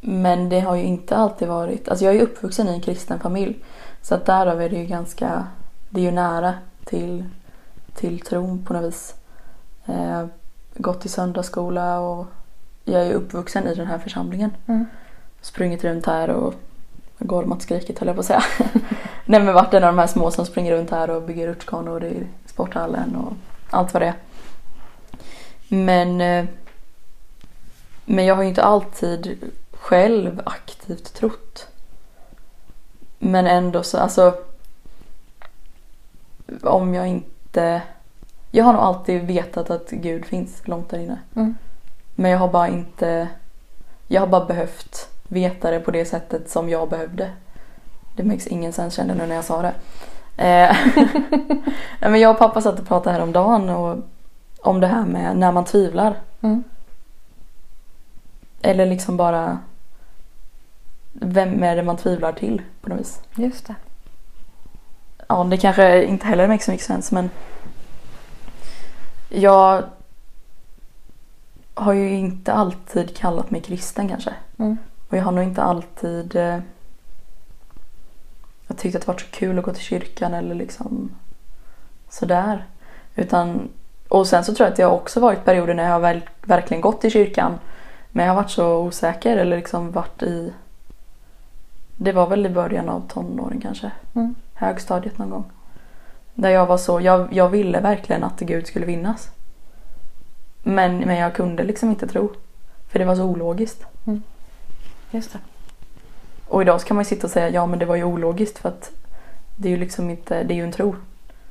men 0.00 0.48
det 0.48 0.60
har 0.60 0.76
ju 0.76 0.82
inte 0.82 1.16
alltid 1.16 1.48
varit, 1.48 1.88
alltså 1.88 2.04
jag 2.04 2.14
är 2.14 2.18
ju 2.18 2.24
uppvuxen 2.24 2.68
i 2.68 2.72
en 2.72 2.80
kristen 2.80 3.20
familj. 3.20 3.64
Så 4.02 4.14
att 4.14 4.26
därav 4.26 4.62
är 4.62 4.68
det 4.68 4.76
ju 4.76 4.86
ganska, 4.86 5.46
det 5.88 6.00
är 6.00 6.04
ju 6.04 6.10
nära 6.10 6.54
till, 6.84 7.24
till 7.94 8.20
tron 8.20 8.64
på 8.64 8.72
något 8.72 8.84
vis. 8.84 9.14
Ehm, 9.94 10.30
gått 10.74 11.06
i 11.06 11.08
söndagsskola 11.08 12.00
och 12.00 12.26
jag 12.84 13.06
är 13.06 13.12
uppvuxen 13.12 13.66
i 13.66 13.74
den 13.74 13.86
här 13.86 13.98
församlingen. 13.98 14.50
Mm. 14.66 14.86
Sprungit 15.40 15.84
runt 15.84 16.06
här 16.06 16.30
och 16.30 16.54
gormat 17.18 17.62
skrikit 17.62 17.98
höll 17.98 18.06
jag 18.06 18.16
på 18.16 18.20
att 18.20 18.26
säga. 18.26 18.42
Nej 19.24 19.42
men 19.42 19.54
varit 19.54 19.74
en 19.74 19.84
av 19.84 19.92
de 19.92 19.98
här 19.98 20.06
små 20.06 20.30
som 20.30 20.46
springer 20.46 20.72
runt 20.72 20.90
här 20.90 21.10
och 21.10 21.22
bygger 21.22 21.46
rutschkanor 21.46 22.04
i 22.04 22.26
sporthallen 22.46 23.16
och 23.16 23.32
allt 23.70 23.94
vad 23.94 24.02
det 24.02 24.06
är. 24.06 24.14
Men, 25.68 26.20
eh, 26.20 26.44
men 28.04 28.26
jag 28.26 28.34
har 28.34 28.42
ju 28.42 28.48
inte 28.48 28.62
alltid 28.62 29.52
själv 29.72 30.42
aktivt 30.46 31.14
trott. 31.14 31.68
Men 33.18 33.46
ändå 33.46 33.82
så, 33.82 33.98
alltså. 33.98 34.34
Om 36.62 36.94
jag 36.94 37.08
inte... 37.08 37.82
Jag 38.50 38.64
har 38.64 38.72
nog 38.72 38.82
alltid 38.82 39.22
vetat 39.22 39.70
att 39.70 39.90
Gud 39.90 40.24
finns 40.24 40.68
långt 40.68 40.88
där 40.88 40.98
inne. 40.98 41.18
Mm. 41.36 41.56
Men 42.14 42.30
jag 42.30 42.38
har 42.38 42.48
bara 42.48 42.68
inte... 42.68 43.28
Jag 44.08 44.20
har 44.20 44.28
bara 44.28 44.44
behövt 44.44 45.08
veta 45.28 45.70
det 45.70 45.80
på 45.80 45.90
det 45.90 46.04
sättet 46.04 46.50
som 46.50 46.68
jag 46.68 46.88
behövde. 46.88 47.30
Det 48.16 48.24
makes 48.24 48.46
ingen 48.46 48.72
sense 48.72 48.96
kände 48.96 49.14
nu 49.14 49.26
när 49.26 49.34
jag 49.34 49.44
sa 49.44 49.62
det. 49.62 49.74
Eh, 50.36 50.76
men 52.10 52.20
jag 52.20 52.30
och 52.30 52.38
pappa 52.38 52.60
satt 52.60 52.80
och 52.80 52.86
pratade 52.86 53.16
häromdagen 53.16 53.68
och 53.68 53.98
om 54.60 54.80
det 54.80 54.86
här 54.86 55.04
med 55.04 55.36
när 55.36 55.52
man 55.52 55.64
tvivlar. 55.64 56.14
Mm. 56.40 56.64
Eller 58.62 58.86
liksom 58.86 59.16
bara 59.16 59.58
vem 61.12 61.62
är 61.62 61.76
det 61.76 61.82
man 61.82 61.96
tvivlar 61.96 62.32
till 62.32 62.62
på 62.80 62.88
något 62.88 63.00
vis. 63.00 63.20
Just 63.34 63.66
det. 63.66 63.74
Ja, 65.28 65.44
det 65.44 65.56
kanske 65.56 66.04
inte 66.04 66.26
heller 66.26 66.48
makes 66.48 66.64
så 66.64 66.70
mycket 66.70 66.86
sens 66.86 67.12
men 67.12 67.30
jag 69.30 69.84
har 71.74 71.92
ju 71.92 72.10
inte 72.10 72.52
alltid 72.52 73.16
kallat 73.16 73.50
mig 73.50 73.60
kristen 73.60 74.08
kanske. 74.08 74.34
Mm. 74.58 74.76
Och 75.08 75.16
jag 75.16 75.22
har 75.22 75.32
nog 75.32 75.44
inte 75.44 75.62
alltid 75.62 76.36
eh, 76.36 76.58
jag 78.66 78.78
tyckte 78.78 78.98
att 78.98 79.06
det 79.06 79.12
var 79.12 79.18
så 79.18 79.26
kul 79.30 79.58
att 79.58 79.64
gå 79.64 79.72
till 79.72 79.82
kyrkan 79.82 80.34
eller 80.34 80.54
liksom 80.54 81.10
sådär. 82.08 82.66
Utan, 83.14 83.68
och 84.08 84.26
sen 84.26 84.44
så 84.44 84.54
tror 84.54 84.64
jag 84.64 84.70
att 84.70 84.76
det 84.76 84.82
har 84.82 84.90
också 84.90 85.20
varit 85.20 85.44
perioder 85.44 85.74
när 85.74 85.84
jag 85.84 85.92
har 85.92 86.00
väl, 86.00 86.20
verkligen 86.42 86.80
gått 86.80 87.04
i 87.04 87.10
kyrkan 87.10 87.58
men 88.10 88.26
jag 88.26 88.32
har 88.32 88.42
varit 88.42 88.50
så 88.50 88.78
osäker 88.78 89.36
eller 89.36 89.56
liksom 89.56 89.92
varit 89.92 90.22
i 90.22 90.52
det 91.96 92.12
var 92.12 92.26
väl 92.26 92.46
i 92.46 92.50
början 92.50 92.88
av 92.88 93.08
tonåren 93.08 93.60
kanske. 93.60 93.90
Mm. 94.14 94.34
Högstadiet 94.54 95.18
någon 95.18 95.30
gång. 95.30 95.44
Där 96.40 96.50
jag 96.50 96.66
var 96.66 96.78
så, 96.78 97.00
jag, 97.00 97.28
jag 97.32 97.48
ville 97.48 97.80
verkligen 97.80 98.24
att 98.24 98.40
Gud 98.40 98.66
skulle 98.66 98.86
vinnas. 98.86 99.30
Men, 100.62 100.98
men 100.98 101.16
jag 101.16 101.34
kunde 101.34 101.64
liksom 101.64 101.90
inte 101.90 102.06
tro. 102.06 102.32
För 102.88 102.98
det 102.98 103.04
var 103.04 103.16
så 103.16 103.24
ologiskt. 103.24 103.84
Just 105.10 105.32
det. 105.32 105.38
Och 106.48 106.62
idag 106.62 106.80
så 106.80 106.86
kan 106.86 106.96
man 106.96 107.02
ju 107.02 107.08
sitta 107.08 107.26
och 107.26 107.30
säga 107.30 107.48
ja 107.48 107.66
men 107.66 107.78
det 107.78 107.84
var 107.84 107.96
ju 107.96 108.04
ologiskt 108.04 108.58
för 108.58 108.68
att 108.68 108.90
det 109.56 109.68
är 109.68 109.70
ju 109.70 109.76
liksom 109.76 110.10
inte, 110.10 110.42
det 110.42 110.54
är 110.54 110.56
ju 110.56 110.64
en 110.64 110.72
tro. 110.72 110.96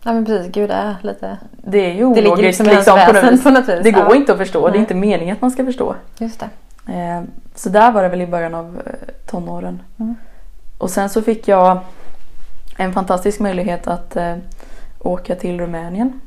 Ja 0.04 0.14
men 0.14 0.26
precis, 0.26 0.52
Gud 0.52 0.72
är 0.72 0.96
lite... 1.02 1.38
Det 1.52 1.78
är 1.78 1.94
ju 1.94 2.10
Det 2.10 2.22
ligger 2.22 2.32
ologiskt 2.32 2.60
liksom 2.60 2.66
liksom, 2.66 3.00
på 3.08 3.14
något 3.14 3.34
vis. 3.34 3.44
på 3.44 3.50
något 3.50 3.70
vis. 3.70 3.84
Det 3.84 3.92
går 3.92 4.06
ja. 4.10 4.16
inte 4.16 4.32
att 4.32 4.38
förstå, 4.38 4.62
det 4.62 4.68
är 4.68 4.72
Nej. 4.72 4.80
inte 4.80 4.96
meningen 4.96 5.36
att 5.36 5.42
man 5.42 5.52
ska 5.52 5.66
förstå. 5.66 5.96
Just 6.18 6.40
det. 6.40 6.50
Eh, 6.94 7.22
så 7.56 7.70
där 7.70 7.92
var 7.92 8.04
det 8.04 8.10
väl 8.10 8.22
i 8.22 8.28
början 8.28 8.56
av 8.56 8.82
eh, 8.86 8.94
tonåren. 9.26 9.82
Mm. 9.98 10.16
Och 10.78 10.90
sen 10.90 11.10
så 11.10 11.22
fick 11.22 11.48
jag 11.48 11.80
en 12.78 12.94
fantastisk 12.94 13.40
möjlighet 13.40 13.88
att 13.88 14.16
eh, 14.16 14.36
åka 15.00 15.36
till 15.36 15.60
Rumänien. 15.60 16.22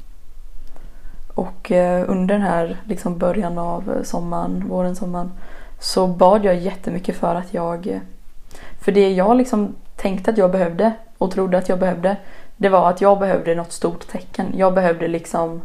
Och 1.35 1.73
eh, 1.73 2.05
under 2.09 2.35
den 2.35 2.43
här 2.43 2.77
liksom 2.85 3.19
början 3.19 3.59
av 3.59 3.93
eh, 3.97 4.03
sommaren, 4.03 4.69
våren, 4.69 4.97
sommaren 4.97 5.33
så 5.81 6.07
bad 6.07 6.45
jag 6.45 6.55
jättemycket 6.57 7.17
för 7.17 7.35
att 7.35 7.55
jag... 7.55 7.87
eh, 7.87 8.01
För 8.81 8.93
det 8.93 9.13
jag 9.13 9.37
liksom 9.37 9.75
tänkte 9.97 10.31
att 10.31 10.39
jag 10.39 10.51
behövde 10.51 10.93
och 11.19 11.31
trodde 11.31 11.59
att 11.59 11.69
jag 11.69 11.79
behövde 11.79 12.17
det 12.57 12.69
var 12.69 12.91
att 12.91 13.01
jag 13.01 13.19
behövde 13.19 13.55
något 13.55 13.73
stort 13.73 14.09
tecken. 14.09 14.47
Jag 14.57 14.75
behövde 14.75 15.09
liksom 15.09 15.63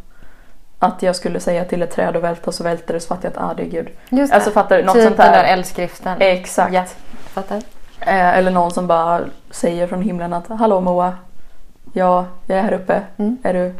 att 0.79 1.03
jag 1.03 1.15
skulle 1.15 1.39
säga 1.39 1.65
till 1.65 1.81
ett 1.81 1.91
träd 1.91 2.15
att 2.15 2.23
välta 2.23 2.47
och 2.47 2.53
så 2.53 2.63
välter 2.63 2.93
det 2.93 2.99
så 2.99 3.07
fattar 3.07 3.29
jag 3.29 3.37
att 3.43 3.51
ah, 3.51 3.53
det 3.53 3.63
är 3.63 3.69
Gud. 3.69 3.87
Just 4.09 4.31
det. 4.31 4.35
Alltså 4.35 4.51
fattar 4.51 4.77
du? 4.77 4.83
Något 4.83 4.93
typ 4.95 5.03
sånt 5.03 5.17
den 5.17 5.31
där 5.31 5.43
där. 5.43 5.53
eldskriften. 5.53 6.21
Exakt. 6.21 6.73
Ja, 6.73 6.85
fattar. 7.27 7.57
Eh, 7.99 8.37
eller 8.37 8.51
någon 8.51 8.71
som 8.71 8.87
bara 8.87 9.21
säger 9.51 9.87
från 9.87 10.01
himlen 10.01 10.33
att 10.33 10.47
Hallå 10.47 10.81
Moa, 10.81 11.13
ja, 11.97 12.25
jag 12.45 12.57
är 12.57 12.63
här 12.63 12.73
uppe. 12.73 13.01
Mm. 13.17 13.37
Är 13.43 13.53
du 13.53 13.73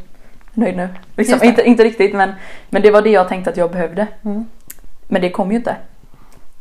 nöjd 0.53 0.77
nu? 0.77 0.89
Liksom, 1.15 1.39
inte, 1.43 1.63
inte 1.63 1.83
riktigt 1.83 2.13
men, 2.13 2.31
men 2.69 2.81
det 2.81 2.91
var 2.91 3.01
det 3.01 3.09
jag 3.09 3.27
tänkte 3.27 3.49
att 3.49 3.57
jag 3.57 3.71
behövde. 3.71 4.07
Mm. 4.25 4.45
Men 5.07 5.21
det 5.21 5.29
kom 5.29 5.51
ju 5.51 5.57
inte 5.57 5.75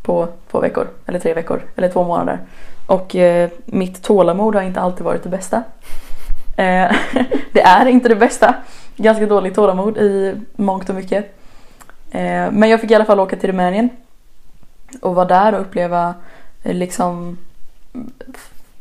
på 0.02 0.28
två 0.50 0.60
veckor, 0.60 0.88
eller 1.06 1.18
tre 1.18 1.34
veckor, 1.34 1.62
eller 1.76 1.88
två 1.88 2.04
månader. 2.04 2.38
Och 2.86 3.16
eh, 3.16 3.50
mitt 3.64 4.02
tålamod 4.02 4.54
har 4.54 4.62
inte 4.62 4.80
alltid 4.80 5.04
varit 5.04 5.22
det 5.22 5.28
bästa. 5.28 5.62
Eh, 6.58 6.96
det 7.52 7.60
är 7.60 7.86
inte 7.86 8.08
det 8.08 8.16
bästa. 8.16 8.54
Ganska 8.96 9.26
dåligt 9.26 9.54
tålamod 9.54 9.98
i 9.98 10.40
mångt 10.56 10.88
och 10.88 10.94
mycket. 10.94 11.25
Eh, 12.10 12.50
men 12.50 12.68
jag 12.68 12.80
fick 12.80 12.90
i 12.90 12.94
alla 12.94 13.04
fall 13.04 13.20
åka 13.20 13.36
till 13.36 13.50
Rumänien. 13.50 13.88
Och 15.00 15.14
vara 15.14 15.26
där 15.26 15.54
och 15.54 15.60
uppleva 15.60 16.14
eh, 16.62 16.75
liksom 16.75 17.38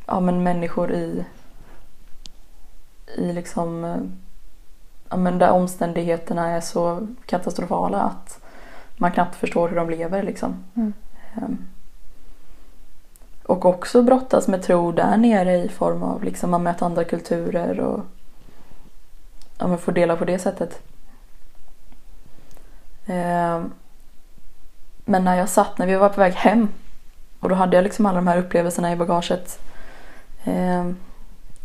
ja, 0.06 0.20
men 0.20 0.44
människor 0.44 0.92
i 0.92 1.26
i 3.16 3.34
liksom 3.34 3.86
eh, 3.86 3.98
ja, 5.10 5.18
men 5.18 5.38
där 5.38 5.52
omständigheterna 5.52 6.50
är 6.50 6.62
så 6.62 7.08
katastrofala 7.26 8.02
att 8.02 8.40
man 8.98 9.12
knappt 9.12 9.36
förstår 9.36 9.70
hur 9.70 9.76
de 9.76 9.90
lever 9.90 10.24
liksom. 10.24 10.64
Mm. 10.76 10.94
Ehm, 11.36 11.58
Och 13.46 13.66
också 13.66 14.02
brottas 14.04 14.48
med 14.48 14.64
tro 14.64 14.92
där 14.92 15.18
nere 15.18 15.56
i 15.56 15.70
form 15.70 16.04
av 16.04 16.24
liksom 16.24 16.52
man 16.52 16.64
möter 16.64 16.86
andra 16.86 17.04
kulturer 17.04 17.80
och 17.80 18.02
ja, 19.58 19.68
men 19.68 19.78
får 19.78 19.92
dela 19.92 20.16
på 20.16 20.26
det 20.26 20.40
sättet. 20.40 20.82
Ehm, 23.06 23.72
Men 25.06 25.24
när 25.24 25.36
jag 25.36 25.50
satt, 25.50 25.78
när 25.78 25.88
vi 25.88 25.96
var 25.96 26.10
på 26.10 26.20
väg 26.22 26.34
hem 26.34 26.68
och 27.40 27.50
då 27.50 27.56
hade 27.56 27.76
jag 27.78 27.84
liksom 27.84 28.06
alla 28.06 28.16
de 28.16 28.28
här 28.28 28.38
upplevelserna 28.38 28.92
i 28.92 28.96
bagaget. 28.96 29.60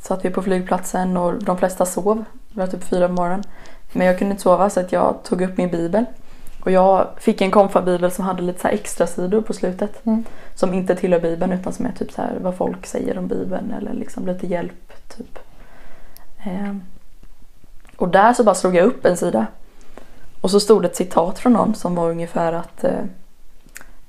Satt 0.01 0.25
vi 0.25 0.31
på 0.31 0.43
flygplatsen 0.43 1.17
och 1.17 1.45
de 1.45 1.59
flesta 1.59 1.87
sov. 1.87 2.25
Det 2.49 2.61
var 2.61 2.67
typ 2.67 2.85
fyra 2.85 3.09
på 3.09 3.15
morgonen. 3.15 3.43
Men 3.93 4.07
jag 4.07 4.19
kunde 4.19 4.33
inte 4.33 4.43
sova 4.43 4.71
så 4.71 4.81
att 4.81 4.93
jag 4.93 5.17
tog 5.25 5.43
upp 5.43 5.57
min 5.57 5.71
bibel. 5.71 6.05
Och 6.61 6.71
jag 6.71 7.09
fick 7.17 7.41
en 7.41 7.51
konfabibel 7.51 8.11
som 8.11 8.25
hade 8.25 8.43
lite 8.43 8.61
så 8.61 8.69
extra 8.69 9.07
sidor 9.07 9.41
på 9.41 9.53
slutet. 9.53 10.07
Mm. 10.07 10.25
Som 10.55 10.75
inte 10.75 10.97
tillhör 10.97 11.21
bibeln 11.21 11.53
utan 11.53 11.73
som 11.73 11.87
är 11.87 11.93
typ 11.93 12.13
så 12.13 12.23
här 12.23 12.39
vad 12.41 12.57
folk 12.57 12.87
säger 12.87 13.19
om 13.19 13.29
bibeln 13.29 13.75
eller 13.79 13.95
liksom 13.95 14.27
lite 14.27 14.47
hjälp 14.47 14.93
typ. 15.17 15.39
Ehm. 16.45 16.83
Och 17.97 18.09
där 18.09 18.33
så 18.33 18.45
bara 18.45 18.55
slog 18.55 18.77
jag 18.77 18.87
upp 18.87 19.05
en 19.05 19.17
sida. 19.17 19.47
Och 20.41 20.51
så 20.51 20.61
stod 20.61 20.83
det 20.83 20.89
ett 20.89 20.97
citat 20.97 21.39
från 21.39 21.53
någon 21.53 21.75
som 21.75 21.95
var 21.95 22.11
ungefär 22.11 22.53
att 22.53 22.85
eh, 22.85 23.05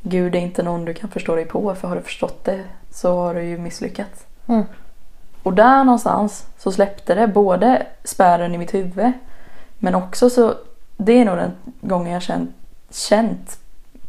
Gud 0.02 0.36
är 0.36 0.40
inte 0.40 0.64
någon 0.64 0.86
du 0.86 0.94
kan 0.94 1.10
förstå 1.10 1.36
dig 1.36 1.46
på 1.46 1.76
för 1.76 1.88
har 1.88 1.96
du 1.96 2.02
förstått 2.02 2.44
det 2.44 2.64
så 2.90 3.16
har 3.16 3.34
du 3.34 3.44
ju 3.44 3.58
misslyckats. 3.58 4.26
Mm. 4.48 4.64
Och 5.44 5.54
där 5.54 5.84
någonstans 5.84 6.46
så 6.58 6.72
släppte 6.72 7.16
det 7.16 7.28
både 7.28 7.86
spärren 8.04 8.56
i 8.56 8.58
mitt 8.58 8.74
huvud 8.74 9.12
men 9.80 9.96
också 9.96 10.30
så, 10.30 10.54
det 10.98 11.12
är 11.14 11.26
nog 11.26 11.38
den 11.38 11.52
gången 11.82 12.14
jag 12.14 12.22
känt, 12.22 12.50
känt 12.90 13.60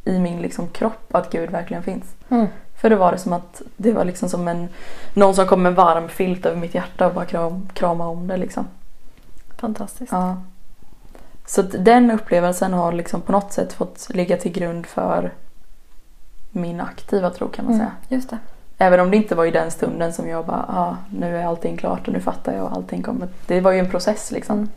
i 0.05 0.19
min 0.19 0.43
liksom 0.43 0.69
kropp 0.69 1.15
att 1.15 1.31
Gud 1.31 1.51
verkligen 1.51 1.83
finns. 1.83 2.05
Mm. 2.29 2.47
För 2.81 2.91
det 2.91 2.97
var 2.97 3.13
det 3.13 3.19
som 3.19 3.33
att 3.33 3.63
det 3.77 3.93
var 3.93 4.05
liksom 4.05 4.29
som 4.29 4.49
en, 4.49 4.69
någon 5.15 5.35
som 5.35 5.47
kom 5.47 5.63
med 5.63 5.71
en 5.71 5.75
varm 5.77 6.09
filt 6.09 6.47
över 6.47 6.57
mitt 6.57 6.75
hjärta 6.75 7.07
och 7.07 7.15
bara 7.15 7.25
kram, 7.25 7.69
krama 7.75 8.07
om 8.09 8.27
det 8.29 8.37
liksom. 8.37 8.67
Fantastiskt. 9.57 10.13
Ja. 10.13 10.37
Så 11.47 11.63
den 11.63 12.11
upplevelsen 12.11 12.73
har 12.73 12.93
liksom 12.93 13.21
på 13.21 13.33
något 13.33 13.53
sätt 13.53 13.73
fått 13.73 14.09
ligga 14.15 14.37
till 14.37 14.53
grund 14.53 14.87
för 14.87 15.31
min 16.51 16.81
aktiva 16.81 17.31
tro 17.31 17.49
kan 17.49 17.65
man 17.65 17.75
Mm, 17.75 17.87
säga. 17.87 18.17
just 18.17 18.31
det. 18.31 18.39
Även 18.83 19.01
om 19.01 19.11
det 19.11 19.17
inte 19.17 19.35
var 19.35 19.45
i 19.45 19.51
den 19.51 19.71
stunden 19.71 20.13
som 20.13 20.29
jag 20.29 20.47
bara, 20.47 20.65
ah, 20.69 20.97
nu 21.11 21.37
är 21.37 21.45
allting 21.45 21.77
klart 21.77 22.09
och 22.09 22.13
nu 22.15 22.21
fattar 22.21 22.53
jag 22.53 22.65
och 22.65 22.73
allting 22.73 23.03
kommer. 23.03 23.29
Det 23.47 23.61
var 23.61 23.73
ju 23.73 23.79
en 23.79 23.91
process 23.91 24.31
liksom. 24.31 24.69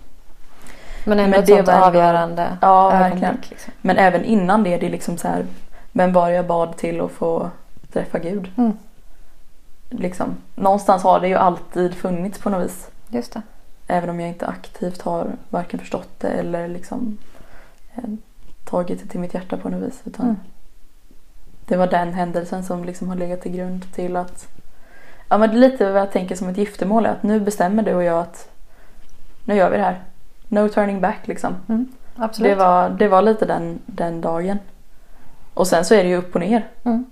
Men 1.06 1.20
ändå 1.20 1.32
Men 1.32 1.40
ett 1.40 1.50
sånt 1.50 1.68
var 1.68 1.88
avgörande 1.88 2.58
Ja, 2.62 2.90
verkligen. 2.90 3.38
Liksom. 3.50 3.74
Men 3.82 3.98
även 3.98 4.24
innan 4.24 4.64
det, 4.64 4.78
det 4.78 4.86
är 4.86 4.90
liksom 4.90 5.18
så 5.18 5.28
här, 5.28 5.46
vem 5.92 6.14
var 6.14 6.30
jag 6.30 6.46
bad 6.48 6.78
till 6.78 7.02
att 7.02 7.12
få 7.12 7.50
träffa 7.94 8.20
Gud? 8.20 8.52
Mm. 8.58 8.78
Liksom. 9.90 10.36
Någonstans 10.56 11.04
har 11.04 11.20
det 11.20 11.28
ju 11.28 11.36
alltid 11.36 11.96
funnits 11.96 12.40
på 12.40 12.50
något 12.50 12.66
vis. 12.66 12.90
Just 13.10 13.34
det. 13.34 13.42
Även 13.88 14.10
om 14.10 14.20
jag 14.20 14.30
inte 14.30 14.48
aktivt 14.48 15.02
har 15.02 15.28
varken 15.50 15.80
förstått 15.80 16.10
det 16.20 16.30
eller 16.30 16.68
liksom 16.68 17.18
eh, 17.96 18.04
tagit 18.66 19.04
det 19.04 19.08
till 19.08 19.20
mitt 19.20 19.34
hjärta 19.34 19.58
på 19.58 19.70
något 19.70 19.84
vis. 19.84 20.02
Utan 20.06 20.26
Mm. 20.26 20.38
Det 21.66 21.76
var 21.76 21.88
den 21.88 22.14
händelsen 22.14 22.64
som 22.64 22.86
liksom 22.86 23.10
har 23.10 23.16
legat 23.16 23.42
till 23.42 23.52
grund 23.52 23.94
till 23.94 24.16
att 24.16 24.48
Ja 25.30 25.38
men 25.38 25.50
det 25.50 25.56
är 25.56 25.60
lite 25.60 25.92
vad 25.92 26.02
jag 26.02 26.12
tänker 26.12 26.36
som 26.36 26.50
ett 26.50 26.58
giftermål 26.58 27.06
är 27.06 27.10
att 27.10 27.24
nu 27.24 27.40
bestämmer 27.40 27.84
du 27.84 27.94
och 27.94 28.04
jag 28.04 28.20
att 28.20 28.50
nu 29.46 29.56
gör 29.56 29.70
vi 29.70 29.78
det 29.78 29.84
här. 29.84 30.04
No 30.48 30.70
turning 30.70 31.02
back 31.02 31.28
liksom. 31.28 31.56
Mm. 31.70 31.88
Absolut. 32.16 32.52
Det 32.52 32.56
var, 32.56 32.90
det 32.90 33.08
var 33.08 33.22
lite 33.22 33.46
den, 33.46 33.80
den 33.86 34.22
dagen. 34.22 34.60
Och 35.54 35.68
sen 35.68 35.86
så 35.86 35.96
är 35.96 36.04
det 36.04 36.10
ju 36.10 36.16
upp 36.16 36.36
och 36.36 36.42
ner. 36.42 36.68
Mm. 36.84 37.06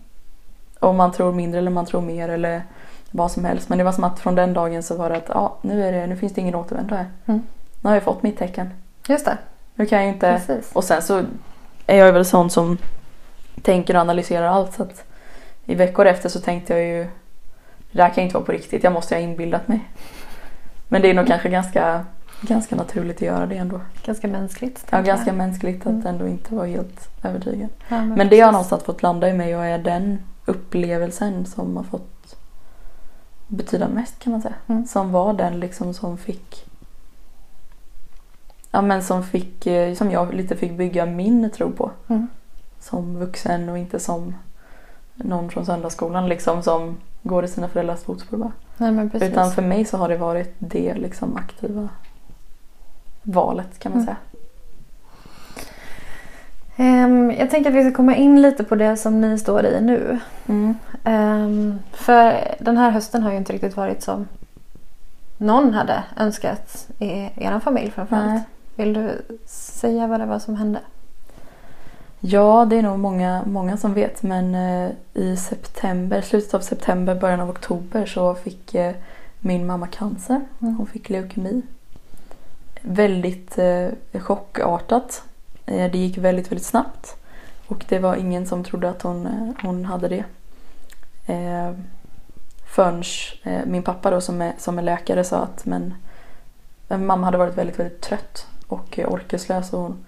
Om 0.80 0.98
man 0.98 1.12
tror 1.12 1.32
mindre 1.34 1.60
eller 1.60 1.72
man 1.72 1.86
tror 1.86 2.02
mer 2.02 2.30
eller 2.30 2.64
vad 3.12 3.32
som 3.32 3.46
helst. 3.46 3.70
Men 3.70 3.78
det 3.78 3.84
var 3.84 3.92
som 3.92 4.04
att 4.04 4.20
från 4.20 4.36
den 4.36 4.54
dagen 4.54 4.84
så 4.84 4.98
var 4.98 5.10
det 5.10 5.18
att 5.18 5.30
ja, 5.30 5.58
nu, 5.62 5.84
är 5.84 5.92
det, 5.92 6.08
nu 6.08 6.16
finns 6.16 6.34
det 6.34 6.42
ingen 6.42 6.56
återvändo 6.56 6.96
här. 6.96 7.06
Mm. 7.26 7.42
Nu 7.82 7.90
har 7.90 7.96
jag 7.96 8.04
fått 8.04 8.24
mitt 8.24 8.38
tecken. 8.38 8.70
Just 9.08 9.26
det. 9.26 9.38
Nu 9.76 9.86
kan 9.86 10.00
jag 10.00 10.08
inte... 10.08 10.32
Precis. 10.32 10.72
Och 10.74 10.84
sen 10.84 11.02
så 11.02 11.24
är 11.88 11.98
jag 11.98 12.14
väl 12.14 12.26
sån 12.26 12.50
som 12.50 12.78
tänker 13.62 13.96
och 13.96 14.02
analyserar 14.02 14.48
allt. 14.48 14.74
Så 14.74 14.84
att 14.84 15.04
I 15.66 15.76
veckor 15.76 16.06
efter 16.06 16.30
så 16.30 16.40
tänkte 16.40 16.74
jag 16.74 16.84
ju 16.88 17.04
det 17.92 17.98
där 17.98 18.10
kan 18.10 18.24
inte 18.24 18.34
vara 18.36 18.46
på 18.46 18.52
riktigt. 18.52 18.84
Jag 18.84 18.94
måste 18.94 19.16
ha 19.16 19.20
inbillat 19.20 19.68
mig. 19.68 19.90
Men 20.88 21.02
det 21.02 21.10
är 21.10 21.14
nog 21.14 21.28
kanske 21.28 21.50
ganska, 21.50 22.06
ganska 22.42 22.76
naturligt 22.76 23.16
att 23.16 23.22
göra 23.22 23.46
det 23.46 23.58
ändå. 23.58 23.82
Ganska 24.06 24.28
mänskligt. 24.28 24.86
Ja, 24.90 25.02
ganska 25.02 25.28
jag. 25.30 25.36
mänskligt 25.38 25.82
att 25.82 25.88
Mm. 25.88 26.08
ändå 26.08 26.28
inte 26.28 26.56
vara 26.56 26.68
helt 26.68 27.10
övertygad. 27.24 27.70
Ja, 27.88 27.98
men 27.98 28.10
Men 28.10 28.30
det 28.30 28.40
har 28.40 28.52
någonstans 28.52 28.84
fått 28.84 29.02
landa 29.04 29.30
i 29.30 29.34
mig 29.34 29.56
och 29.58 29.66
är 29.66 29.78
den 29.78 30.20
upplevelsen 30.46 31.46
som 31.46 31.78
har 31.78 31.84
fått 31.84 32.36
betyda 33.48 33.88
mest 33.88 34.20
kan 34.20 34.32
man 34.32 34.42
säga. 34.42 34.56
Mm. 34.68 34.86
Som 34.86 35.12
var 35.12 35.34
den 35.34 35.60
liksom 35.60 35.94
som 35.94 36.18
fick 36.18 36.66
Ja 38.72 38.82
men 38.82 39.04
som 39.04 39.24
fick, 39.24 39.68
eh, 39.68 39.94
som 39.96 40.12
jag 40.12 40.34
lite 40.34 40.56
fick 40.56 40.72
bygga 40.78 41.06
min 41.06 41.50
tro 41.52 41.72
på. 41.72 41.92
Mm. 42.08 42.28
Som 42.84 43.20
vuxen 43.20 43.70
och 43.70 43.78
inte 43.78 44.00
som 44.00 44.36
någon 45.16 45.50
från 45.50 45.66
söndagsskolan 45.66 46.30
liksom 46.30 46.64
som 46.64 46.98
går 47.22 47.46
i 47.46 47.48
sina 47.48 47.68
föräldrars 47.68 48.00
fotspår 48.00 48.38
bara. 48.38 48.52
Nej. 48.78 49.10
Utan 49.14 49.52
för 49.52 49.62
mig 49.62 49.86
så 49.86 49.98
har 49.98 50.10
det 50.10 50.18
varit 50.18 50.56
det 50.60 50.94
liksom 50.94 51.36
aktiva 51.36 51.90
valet 53.24 53.80
kan 53.80 53.92
man 53.92 54.02
Mm. 54.02 54.06
säga. 54.06 54.18
Ehm, 56.76 57.32
jag 57.32 57.50
tänker 57.50 57.70
att 57.70 57.76
vi 57.76 57.84
ska 57.84 57.96
komma 57.96 58.16
in 58.16 58.42
lite 58.42 58.64
på 58.64 58.76
det 58.76 58.98
som 58.98 59.22
ni 59.22 59.38
står 59.40 59.66
i 59.66 59.82
nu. 59.82 60.20
Mm. 60.48 60.76
Ehm, 61.04 61.80
för 61.92 62.56
den 62.60 62.78
här 62.78 62.90
hösten 62.92 63.24
har 63.24 63.32
ju 63.32 63.38
inte 63.38 63.54
riktigt 63.54 63.78
varit 63.78 64.04
som 64.04 64.28
någon 65.38 65.74
hade 65.74 66.04
önskat 66.18 66.88
i 67.00 67.10
er 67.36 67.60
familj 67.60 67.92
framförallt. 67.92 68.26
Nej. 68.28 68.44
Vill 68.76 68.94
du 68.94 69.22
säga 69.46 70.08
vad 70.08 70.20
det 70.20 70.26
var 70.26 70.40
som 70.40 70.56
hände? 70.56 70.80
Ja, 72.26 72.66
det 72.66 72.76
är 72.76 72.82
nog 72.82 73.00
många, 73.00 73.44
många 73.46 73.78
som 73.78 73.94
vet 73.94 74.24
men 74.24 74.56
eh, 74.56 74.92
i 75.14 75.38
september, 75.38 76.22
slutet 76.22 76.54
av 76.54 76.60
september, 76.60 77.16
början 77.16 77.40
av 77.40 77.50
oktober 77.50 78.06
så 78.06 78.36
fick 78.36 78.76
eh, 78.76 78.96
min 79.40 79.66
mamma 79.66 79.88
cancer. 79.88 80.42
Mm. 80.62 80.76
Hon 80.76 80.88
fick 80.88 81.10
leukemi. 81.10 81.62
Väldigt 82.82 83.58
eh, 83.58 83.90
chockartat. 84.14 85.24
Det 85.66 85.96
gick 85.96 86.18
väldigt, 86.18 86.52
väldigt 86.52 86.66
snabbt. 86.66 87.16
Och 87.68 87.86
det 87.90 88.00
var 88.00 88.16
ingen 88.16 88.46
som 88.46 88.64
trodde 88.64 88.90
att 88.90 89.02
hon, 89.02 89.54
hon 89.62 89.86
hade 89.86 90.08
det. 90.08 90.24
Eh, 91.34 91.72
förrän 92.66 93.04
eh, 93.44 93.66
min 93.66 93.84
pappa 93.84 94.12
då 94.12 94.22
som 94.22 94.42
är, 94.42 94.54
som 94.58 94.80
är 94.80 94.84
läkare 94.84 95.24
sa 95.24 95.38
att 95.38 95.66
men, 95.66 95.94
mamma 96.88 97.26
hade 97.26 97.38
varit 97.38 97.58
väldigt, 97.58 97.80
väldigt 97.80 98.02
trött 98.02 98.48
och 98.68 99.00
orkeslös 99.08 99.74
och 99.74 99.80
hon, 99.80 100.06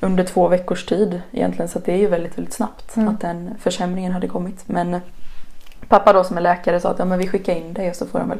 under 0.00 0.24
två 0.24 0.48
veckors 0.48 0.86
tid 0.86 1.20
egentligen 1.32 1.68
så 1.68 1.78
det 1.78 1.92
är 1.92 1.96
ju 1.96 2.06
väldigt, 2.06 2.38
väldigt 2.38 2.54
snabbt 2.54 2.96
Mm. 2.96 3.08
att 3.08 3.20
den 3.20 3.54
försämringen 3.60 4.12
hade 4.12 4.28
kommit. 4.28 4.68
Men 4.68 5.00
pappa 5.88 6.12
då 6.12 6.24
som 6.24 6.36
är 6.36 6.40
läkare 6.40 6.80
sa 6.80 6.90
att 6.90 6.98
ja, 6.98 7.04
men 7.04 7.18
vi 7.18 7.26
skickar 7.28 7.54
in 7.54 7.72
dig 7.72 7.90
och 7.90 7.96
så 7.96 8.06
får 8.06 8.18
de 8.18 8.28
väl 8.28 8.38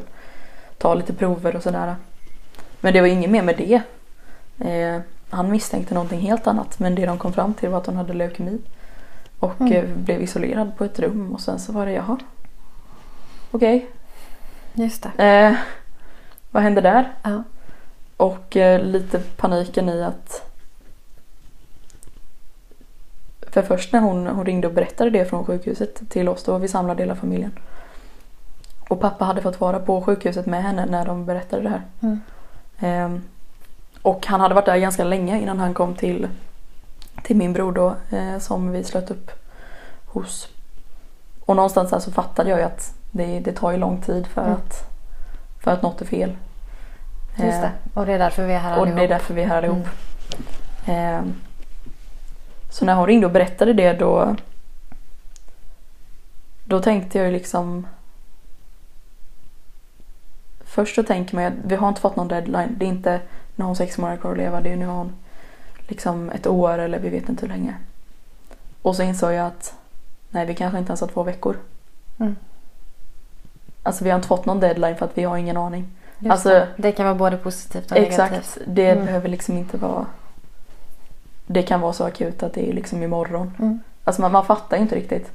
ta 0.77 0.93
lite 0.93 1.13
prover 1.13 1.55
och 1.55 1.63
sådär. 1.63 1.95
Men 2.81 2.93
det 2.93 3.01
var 3.01 3.07
inget 3.07 3.29
mer 3.31 3.43
med 3.43 3.57
det. 3.57 3.81
Eh, 4.69 5.01
han 5.29 5.51
misstänkte 5.51 5.93
någonting 5.93 6.19
helt 6.19 6.47
annat 6.47 6.79
men 6.79 6.95
det 6.95 7.05
de 7.05 7.17
kom 7.17 7.33
fram 7.33 7.53
till 7.53 7.69
var 7.69 7.77
att 7.77 7.85
hon 7.85 7.95
hade 7.95 8.13
leukemi. 8.13 8.59
Och 9.39 9.61
Mm. 9.61 9.73
eh, 9.73 9.83
blev 9.85 10.21
isolerad 10.21 10.77
på 10.77 10.83
ett 10.85 10.99
rum 10.99 11.31
och 11.33 11.41
sen 11.41 11.59
så 11.59 11.71
var 11.71 11.85
det 11.85 11.91
jaha. 11.91 12.17
Okej, 13.51 13.87
Just 14.73 15.07
det. 15.17 15.23
eh, 15.25 15.55
vad 16.51 16.63
hände 16.63 16.81
där? 16.81 17.13
Ja. 17.23 17.43
Och 18.17 18.57
eh, 18.57 18.81
lite 18.83 19.19
paniken 19.19 19.89
i 19.89 20.03
att 20.03 20.46
för 23.61 23.77
först 23.77 23.93
när 23.93 23.99
hon, 23.99 24.27
hon 24.27 24.45
ringde 24.45 24.67
och 24.67 24.73
berättade 24.73 25.09
det 25.09 25.25
från 25.25 25.45
sjukhuset 25.45 26.09
till 26.09 26.29
oss, 26.29 26.43
då 26.43 26.51
var 26.51 26.59
vi 26.59 26.67
samlade 26.67 27.03
hela 27.03 27.15
familjen. 27.15 27.51
Och 28.89 28.99
pappa 29.01 29.25
hade 29.25 29.41
fått 29.41 29.59
vara 29.61 29.79
på 29.79 30.01
sjukhuset 30.01 30.45
med 30.45 30.63
henne 30.63 30.85
när 30.85 31.05
de 31.05 31.25
berättade 31.25 31.63
det 31.63 31.69
här. 31.69 31.81
Mm. 32.01 32.19
Ehm, 32.79 33.21
och 34.01 34.25
han 34.25 34.39
hade 34.41 34.55
varit 34.55 34.65
där 34.65 34.77
ganska 34.77 35.03
länge 35.03 35.39
innan 35.41 35.59
han 35.59 35.73
kom 35.73 35.95
till, 35.95 36.27
till 37.23 37.35
min 37.35 37.53
bror 37.53 37.71
då 37.71 37.95
eh, 38.17 38.37
som 38.39 38.71
vi 38.71 38.83
slöt 38.83 39.11
upp 39.11 39.31
hos. 40.05 40.47
Och 41.45 41.55
någonstans 41.55 41.89
där 41.89 41.99
så 41.99 42.11
fattade 42.11 42.49
jag 42.49 42.59
ju 42.59 42.65
att 42.65 42.93
det, 43.11 43.39
det 43.39 43.51
tar 43.51 43.71
ju 43.71 43.77
lång 43.77 44.01
tid 44.01 44.27
för, 44.27 44.41
Mm. 44.41 44.53
att, 44.53 44.89
för 45.63 45.71
att 45.71 45.81
något 45.81 46.01
är 46.01 46.05
fel. 46.05 46.35
Just 47.39 47.61
det. 47.61 47.71
Och 47.93 48.05
det 48.05 48.13
är 48.13 48.19
därför 48.19 48.45
vi 48.45 48.53
är 48.53 48.59
här 48.59 48.79
och 48.79 48.85
det 48.85 48.91
är 48.91 48.93
allihop. 48.93 49.09
därför 49.09 49.33
vi 49.33 49.41
är 49.41 49.47
här 49.47 49.57
allihop. 49.57 49.87
Mm. 50.85 51.15
Eh, 51.15 51.33
så 52.77 52.85
när 52.85 52.95
hon 52.95 53.07
ringde 53.07 53.25
och 53.25 53.31
berättade 53.33 53.73
det 53.73 53.93
då 53.93 54.35
då 56.63 56.79
tänkte 56.81 57.17
jag 57.17 57.27
ju 57.27 57.33
liksom 57.33 57.87
Först 60.65 60.95
så 60.95 61.03
tänker 61.03 61.35
man 61.35 61.43
ju 61.43 61.49
att 61.49 61.55
vi 61.65 61.75
har 61.75 61.89
inte 61.89 62.01
fått 62.01 62.15
någon 62.15 62.27
deadline. 62.27 62.75
Det 62.77 62.85
är 62.85 62.89
inte 62.89 63.21
när 63.55 63.65
hon 63.65 63.75
sex 63.75 63.97
månader 63.97 64.17
kvar 64.21 64.31
att 64.31 64.37
leva. 64.37 64.61
Det 64.61 64.71
är 64.71 64.75
nu 64.75 64.85
har 64.85 64.93
hon 64.97 65.13
liksom 65.87 66.29
ett 66.29 66.47
år 66.47 66.77
eller 66.79 66.99
vi 66.99 67.09
vet 67.09 67.29
inte 67.29 67.41
hur 67.45 67.53
länge. 67.53 67.75
Och 68.81 68.95
så 68.95 69.03
insåg 69.03 69.33
jag 69.33 69.47
att 69.47 69.73
nej, 70.29 70.45
vi 70.45 70.55
kanske 70.55 70.79
inte 70.79 70.89
ens 70.89 71.01
har 71.01 71.07
två 71.07 71.23
veckor. 71.23 71.57
Mm. 72.19 72.35
Alltså 73.83 74.03
vi 74.03 74.09
har 74.09 74.15
inte 74.17 74.27
fått 74.27 74.45
någon 74.45 74.59
deadline 74.59 74.95
för 74.97 75.05
att 75.05 75.17
vi 75.17 75.23
har 75.23 75.37
ingen 75.37 75.57
aning. 75.57 75.87
Just 76.19 76.31
Alltså- 76.31 76.49
det. 76.49 76.67
det 76.77 76.91
kan 76.91 77.05
vara 77.05 77.15
både 77.15 77.37
positivt 77.37 77.85
och 77.85 77.97
negativt. 77.97 78.19
Exakt. 78.19 78.57
Det 78.67 78.89
Mm. 78.91 79.05
behöver 79.05 79.29
liksom 79.29 79.57
inte 79.57 79.77
vara... 79.77 80.05
Det 81.47 81.63
kan 81.63 81.81
vara 81.81 81.93
så 81.93 82.03
akut 82.03 82.43
att 82.43 82.53
det 82.53 82.69
är 82.69 82.73
liksom 82.73 83.03
imorgon. 83.03 83.51
Mm. 83.59 83.79
Alltså 84.03 84.21
man, 84.21 84.31
man 84.31 84.45
fattar 84.45 84.77
ju 84.77 84.83
inte 84.83 84.95
riktigt. 84.95 85.31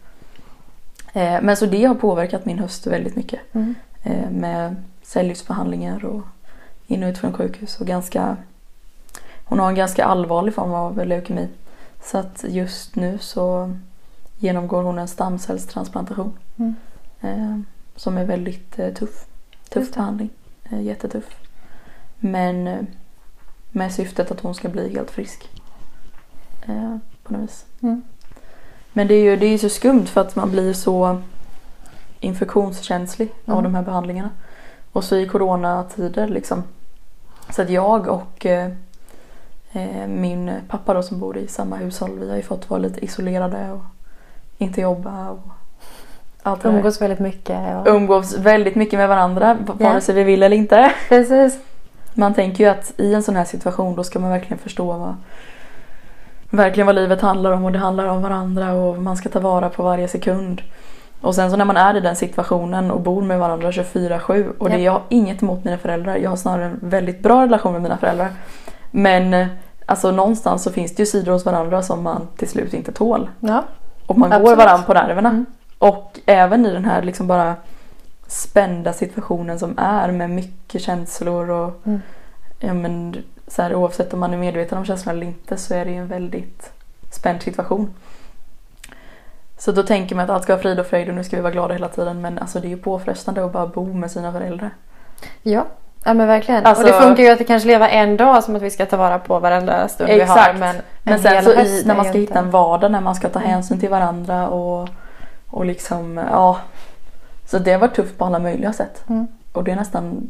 Eh, 1.13 1.43
men 1.43 1.57
så 1.57 1.67
det 1.67 1.85
har 1.85 1.95
påverkat 1.95 2.45
min 2.45 2.59
höst 2.59 2.87
väldigt 2.87 3.17
mycket. 3.17 3.41
Mm. 3.53 3.75
Eh, 4.03 4.31
med 4.31 4.77
cellgiftsbehandlingar 5.03 6.05
och 6.05 6.23
in 6.87 7.03
och 7.03 7.09
ut 7.09 7.19
från 7.19 7.33
sjukhus. 7.33 7.81
Och 7.81 7.87
ganska, 7.87 8.37
hon 9.45 9.59
har 9.59 9.69
en 9.69 9.75
ganska 9.75 10.05
allvarlig 10.05 10.55
form 10.55 10.73
av 10.73 11.07
leukemi. 11.07 11.49
Så 12.03 12.19
att 12.19 12.45
just 12.49 12.97
nu 12.97 13.19
så 13.19 13.77
genomgår 14.39 14.83
hon 14.83 14.99
en 14.99 15.09
stamcellstransplantation. 15.09 16.39
Mm. 16.57 16.75
Eh, 17.21 17.59
som 17.97 18.19
är 18.19 18.25
väldigt 18.25 18.79
eh, 18.79 18.95
tuff. 18.95 19.27
Tuff 19.69 19.95
behandling. 19.95 20.31
Eh, 20.65 20.83
jättetuff. 20.83 21.37
Men 22.19 22.67
eh, 22.69 22.81
med 23.71 23.93
syftet 23.93 24.31
att 24.31 24.41
hon 24.41 24.55
ska 24.55 24.69
bli 24.69 24.95
helt 24.95 25.11
frisk. 25.11 25.51
Eh, 26.67 26.97
på 27.23 27.33
något 27.33 27.43
vis. 27.43 27.65
Mm. 27.83 28.03
Men 28.93 29.07
det 29.09 29.15
är 29.15 29.23
ju 29.23 29.37
det 29.37 29.47
är 29.47 29.51
ju 29.51 29.59
så 29.59 29.69
skumt 29.69 30.07
för 30.07 30.21
att 30.21 30.37
man 30.37 30.51
blir 30.51 30.73
så 30.73 31.21
infektionskänslig 32.21 33.29
av 33.47 33.53
Mm. 33.59 33.65
de 33.65 33.75
här 33.75 33.83
behandlingarna. 33.83 34.31
Och 34.93 35.05
så 35.05 35.17
i 35.17 35.29
coronatider 35.29 36.29
liksom. 36.29 36.63
Så 37.51 37.63
att 37.63 37.71
jag 37.71 38.09
och 38.09 38.47
eh, 38.47 38.71
eh, 39.73 40.07
min 40.09 40.51
pappa 40.69 40.95
då 40.95 41.03
som 41.03 41.21
bor 41.21 41.39
i 41.39 41.49
samma 41.49 41.77
hushåll, 41.77 42.19
vi 42.19 42.31
har 42.31 42.37
ju 42.37 42.43
fått 42.43 42.71
vara 42.71 42.81
lite 42.81 43.05
isolerade 43.05 43.71
och 43.73 43.83
inte 44.59 44.81
jobba 44.81 45.31
och 45.31 45.39
allt. 46.43 46.65
Umgås 46.65 47.01
väldigt 47.03 47.19
mycket. 47.19 47.77
Och... 47.77 47.87
Umgås 47.87 48.39
väldigt 48.39 48.75
mycket 48.75 48.99
med 48.99 49.09
varandra, 49.09 49.59
vare 49.67 50.01
sig 50.01 50.15
vi 50.15 50.23
vill 50.25 50.43
eller 50.43 50.57
inte. 50.57 50.93
Precis. 51.09 51.59
Man 52.15 52.35
tänker 52.35 52.65
ju 52.65 52.71
att 52.71 52.93
i 52.97 53.15
en 53.15 53.23
sån 53.23 53.37
här 53.37 53.45
situation 53.45 53.95
då 53.95 54.05
ska 54.05 54.19
man 54.19 54.31
verkligen 54.31 54.59
förstå 54.59 54.93
vad 54.93 55.15
verkligen 56.53 56.87
vad 56.87 56.95
livet 56.95 57.21
handlar 57.21 57.53
om 57.53 57.65
och 57.65 57.73
det 57.73 57.79
handlar 57.79 58.07
om 58.07 58.23
varandra 58.23 58.73
och 58.73 58.99
man 59.03 59.17
ska 59.17 59.29
ta 59.29 59.41
vara 59.41 59.69
på 59.69 59.83
varje 59.83 60.09
sekund. 60.09 60.63
Och 61.21 61.35
sen 61.35 61.51
så 61.51 61.57
när 61.57 61.65
man 61.65 61.77
är 61.77 61.97
i 61.97 62.01
den 62.01 62.17
situationen 62.17 62.91
och 62.91 63.01
bor 63.01 63.23
med 63.23 63.39
varandra 63.39 63.71
24-7 63.71 64.53
och 64.59 64.69
det, 64.71 64.77
Ja. 64.77 64.83
jag 64.83 64.93
har 64.93 65.03
inget 65.09 65.43
emot 65.43 65.65
mina 65.65 65.79
föräldrar, 65.79 66.17
jag 66.17 66.31
har 66.31 66.37
snarare 66.37 66.65
en 66.65 66.79
väldigt 66.83 67.23
bra 67.23 67.43
relation 67.43 67.73
med 67.73 67.83
mina 67.83 67.97
föräldrar. 67.97 68.29
Men 68.91 69.35
eh, 69.35 69.47
alltså 69.87 70.11
någonstans 70.11 70.63
så 70.63 70.73
finns 70.73 70.95
det 70.95 71.03
ju 71.03 71.07
sidor 71.07 71.33
hos 71.33 71.45
varandra 71.45 71.83
som 71.83 72.03
man 72.03 72.29
till 72.37 72.49
slut 72.49 72.75
inte 72.75 72.93
tål. 72.93 73.31
Ja. 73.41 73.65
Och 74.07 74.19
man 74.19 74.31
går 74.31 74.37
Absolut. 74.37 74.59
varandra 74.59 74.87
på 74.87 74.95
nerverna. 74.95 75.29
Mm. 75.29 75.47
Och 75.79 76.21
även 76.27 76.67
i 76.67 76.73
den 76.73 76.85
här 76.85 77.03
liksom 77.03 77.27
bara 77.27 77.55
spända 78.27 78.93
situationen 78.93 79.59
som 79.59 79.79
är 79.79 80.13
med 80.13 80.31
mycket 80.31 80.83
känslor 80.83 81.51
och 81.51 81.81
Mm. 81.87 82.01
ja, 82.61 82.75
men, 82.75 83.17
så 83.53 83.63
här, 83.63 83.75
oavsett 83.75 84.15
om 84.15 84.21
man 84.21 84.33
är 84.35 84.39
medveten 84.39 84.79
om 84.79 84.85
känslorna 84.85 85.17
eller 85.17 85.27
inte 85.27 85.57
så 85.57 85.75
är 85.75 85.85
det 85.85 85.91
ju 85.91 85.97
en 85.97 86.09
väldigt 86.09 86.73
spänd 87.11 87.43
situation. 87.43 87.95
Så 89.59 89.73
då 89.73 89.83
tänker 89.83 90.15
man 90.17 90.25
att 90.25 90.31
allt 90.31 90.43
ska 90.43 90.53
vara 90.53 90.63
frid 90.63 90.81
och 90.81 90.87
fröjd 90.87 91.09
och 91.09 91.15
nu 91.15 91.25
ska 91.25 91.37
vi 91.37 91.43
vara 91.43 91.53
glada 91.53 91.75
hela 91.75 91.89
tiden 91.89 92.21
men 92.21 92.39
alltså 92.39 92.61
det 92.61 92.67
är 92.67 92.71
ju 92.71 92.77
påfrestande 92.77 93.45
att 93.45 93.53
bara 93.53 93.67
bo 93.67 93.93
med 93.93 94.11
sina 94.11 94.33
föräldrar. 94.33 94.71
Ja. 95.43 95.65
Ja 96.05 96.15
men 96.15 96.27
verkligen. 96.29 96.67
Alltså- 96.67 96.85
och 96.85 96.93
det 96.93 97.01
funkar 97.01 97.23
ju 97.23 97.31
att 97.31 97.41
vi 97.41 97.45
kanske 97.45 97.67
lever 97.67 97.89
en 97.89 98.17
dag 98.17 98.45
som 98.45 98.57
att 98.57 98.63
vi 98.63 98.71
ska 98.71 98.87
ta 98.87 98.97
vara 98.97 99.19
på 99.19 99.39
varenda 99.39 99.89
stund 99.89 100.11
vi 100.11 100.21
har. 100.21 100.23
Exakt. 100.23 100.59
Men, 100.59 100.77
Men 101.03 101.15
en 101.15 101.21
sen 101.21 101.45
så 101.45 101.53
i, 101.53 101.83
när 101.85 101.95
är 101.95 101.97
man 101.97 102.05
ska 102.05 102.19
hitta 102.19 102.39
en 102.39 102.51
vardag 102.51 102.93
när 102.93 103.01
man 103.01 103.15
ska 103.15 103.29
ta 103.29 103.39
Mm. 103.39 103.51
hänsyn 103.51 103.81
till 103.81 103.91
varandra 103.91 104.49
och, 104.49 104.89
och 105.51 105.65
liksom 105.65 106.17
ja. 106.31 106.59
Så 107.47 107.59
det 107.59 107.73
har 107.73 107.79
varit 107.81 107.95
tufft 107.95 108.19
på 108.19 108.25
alla 108.25 108.39
möjliga 108.39 108.73
sätt. 108.73 109.05
Mm. 109.09 109.27
Och 109.53 109.65
det 109.65 109.73
är 109.73 109.77
nästan, 109.77 110.29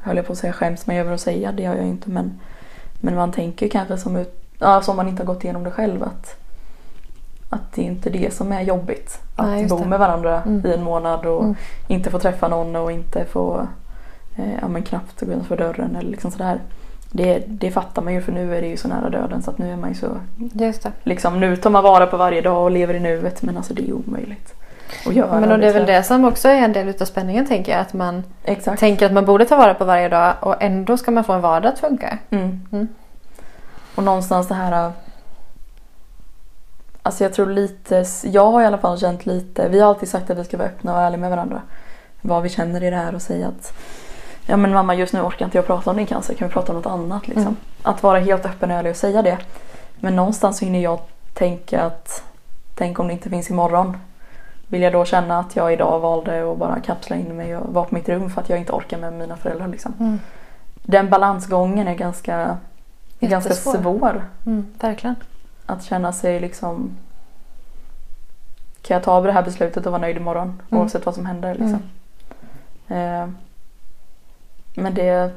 höll 0.00 0.16
jag 0.16 0.26
på 0.26 0.32
att 0.32 0.38
säga 0.38 0.52
skäms 0.52 0.86
mig 0.86 0.98
över 1.00 1.12
att 1.14 1.20
säga, 1.20 1.52
det 1.52 1.62
gör 1.62 1.74
jag 1.74 1.86
inte 1.86 2.10
men 2.10 2.40
Men 3.00 3.14
man 3.14 3.32
tänker 3.32 3.68
kanske 3.68 3.96
som, 3.98 4.16
ut, 4.16 4.42
ja, 4.58 4.82
som 4.82 4.96
man 4.96 5.08
inte 5.08 5.22
har 5.22 5.26
gått 5.34 5.44
igenom 5.44 5.64
det 5.64 5.70
själv 5.70 6.02
att 6.02 6.36
Att 7.50 7.72
det 7.74 7.82
är 7.82 7.86
inte 7.86 8.10
det 8.10 8.34
som 8.34 8.52
är 8.52 8.60
jobbigt. 8.60 9.18
Att 9.36 9.46
Nej, 9.46 9.66
bo 9.66 9.78
det. 9.78 9.84
med 9.86 9.98
varandra 9.98 10.42
Mm. 10.42 10.66
i 10.66 10.74
en 10.74 10.82
månad 10.82 11.26
och 11.26 11.42
Mm. 11.42 11.54
inte 11.88 12.10
få 12.10 12.18
träffa 12.18 12.48
någon 12.48 12.76
och 12.76 12.92
inte 12.92 13.24
få 13.24 13.66
eh, 14.36 14.54
ja, 14.60 14.68
men 14.68 14.82
knappt 14.82 15.20
gå 15.20 15.26
utanför 15.32 15.56
dörren 15.56 15.96
eller 15.96 16.10
liksom 16.10 16.30
sådär. 16.30 16.60
Det, 17.10 17.44
det 17.46 17.70
fattar 17.70 18.02
man 18.02 18.14
ju 18.14 18.20
för 18.20 18.32
nu 18.32 18.56
är 18.56 18.62
det 18.62 18.68
ju 18.68 18.76
så 18.76 18.88
nära 18.88 19.10
döden 19.10 19.42
så 19.42 19.50
att 19.50 19.58
nu 19.58 19.72
är 19.72 19.76
man 19.76 19.88
ju 19.88 19.94
så 19.94 20.06
Just 20.52 20.82
det. 20.82 20.92
liksom 21.02 21.40
nu 21.40 21.56
tar 21.56 21.70
man 21.70 21.82
vara 21.84 22.06
på 22.06 22.16
varje 22.16 22.40
dag 22.40 22.62
och 22.62 22.70
lever 22.70 22.94
i 22.94 23.00
nuet 23.00 23.42
men 23.42 23.56
alltså 23.56 23.74
det 23.74 23.88
är 23.88 23.92
omöjligt 23.92 24.54
att 25.06 25.14
göra. 25.14 25.40
Men 25.40 25.52
och 25.52 25.58
det 25.58 25.68
är 25.68 25.72
väl 25.72 25.82
liksom. 25.82 25.94
det 25.94 26.02
som 26.02 26.24
också 26.24 26.48
är 26.48 26.54
en 26.54 26.72
del 26.72 26.88
utav 26.88 27.04
spänningen 27.04 27.46
tänker 27.46 27.72
jag. 27.72 27.80
Att 27.80 27.92
man 27.92 28.24
Exakt. 28.44 28.80
tänker 28.80 29.06
att 29.06 29.12
man 29.12 29.24
borde 29.24 29.44
ta 29.44 29.56
vara 29.56 29.74
på 29.74 29.84
varje 29.84 30.08
dag 30.08 30.34
och 30.40 30.62
ändå 30.62 30.96
ska 30.96 31.10
man 31.10 31.24
få 31.24 31.32
en 31.32 31.40
vardag 31.40 31.72
att 31.72 31.78
funka. 31.78 32.18
Mm. 32.30 32.60
Mm. 32.72 32.88
Och 33.94 34.02
någonstans 34.02 34.48
det 34.48 34.54
här... 34.54 34.92
Alltså 37.02 37.24
jag 37.24 37.34
tror 37.34 37.46
lite, 37.46 38.04
jag 38.22 38.52
har 38.52 38.62
i 38.62 38.66
alla 38.66 38.78
fall 38.78 38.98
känt 38.98 39.26
lite, 39.26 39.68
vi 39.68 39.80
har 39.80 39.88
alltid 39.88 40.08
sagt 40.08 40.30
att 40.30 40.38
vi 40.38 40.44
ska 40.44 40.56
vara 40.56 40.68
öppna 40.68 40.94
och 40.94 41.00
ärliga 41.00 41.20
med 41.20 41.30
varandra. 41.30 41.62
Vad 42.20 42.42
vi 42.42 42.48
känner 42.48 42.84
i 42.84 42.90
det 42.90 42.96
här 42.96 43.14
och 43.14 43.22
säga 43.22 43.48
att 43.48 43.72
Ja 44.46 44.56
men 44.56 44.72
mamma 44.72 44.94
just 44.94 45.12
nu 45.12 45.20
orkar 45.20 45.44
inte 45.44 45.58
jag 45.58 45.66
prata 45.66 45.90
om 45.90 45.96
din 45.96 46.06
cancer, 46.06 46.34
kan 46.34 46.48
vi 46.48 46.54
prata 46.54 46.72
om 46.72 46.76
något 46.76 46.86
annat 46.86 47.28
liksom. 47.28 47.42
Mm. 47.42 47.56
Att 47.82 48.02
vara 48.02 48.18
helt 48.18 48.46
öppen 48.46 48.70
och 48.70 48.76
ärlig 48.76 48.90
och 48.90 48.96
säga 48.96 49.22
det. 49.22 49.38
Men 50.00 50.16
någonstans 50.16 50.58
så 50.58 50.64
hinner 50.64 50.80
jag 50.80 51.00
tänka 51.34 51.82
att 51.82 52.22
Tänk 52.74 52.98
om 52.98 53.06
det 53.06 53.12
inte 53.12 53.30
finns 53.30 53.50
imorgon. 53.50 53.96
Vill 54.72 54.82
jag 54.82 54.92
då 54.92 55.04
känna 55.04 55.38
att 55.38 55.56
jag 55.56 55.72
idag 55.72 56.00
valde 56.00 56.52
att 56.52 56.58
bara 56.58 56.80
kapsla 56.80 57.16
in 57.16 57.36
mig 57.36 57.56
och 57.56 57.74
vara 57.74 57.84
på 57.84 57.94
mitt 57.94 58.08
rum 58.08 58.30
för 58.30 58.40
att 58.40 58.48
jag 58.48 58.58
inte 58.58 58.72
orkar 58.72 58.98
med 58.98 59.12
mina 59.12 59.36
föräldrar 59.36 59.68
liksom. 59.68 59.94
Mm. 60.00 60.20
Den 60.82 61.10
balansgången 61.10 61.88
är 61.88 61.94
ganska, 61.94 62.58
är 63.20 63.28
ganska 63.28 63.54
svår. 63.54 64.24
Mm, 64.46 64.66
verkligen. 64.80 65.16
Att 65.66 65.84
känna 65.84 66.12
sig 66.12 66.40
liksom 66.40 66.90
Kan 68.82 68.94
jag 68.94 69.04
ta 69.04 69.20
det 69.20 69.32
här 69.32 69.42
beslutet 69.42 69.86
och 69.86 69.92
vara 69.92 70.02
nöjd 70.02 70.16
imorgon 70.16 70.62
Mm. 70.70 70.82
oavsett 70.82 71.06
vad 71.06 71.14
som 71.14 71.26
händer 71.26 71.54
liksom. 71.54 71.82
Eh, 72.88 73.28
men 74.74 74.94
det 74.94 75.32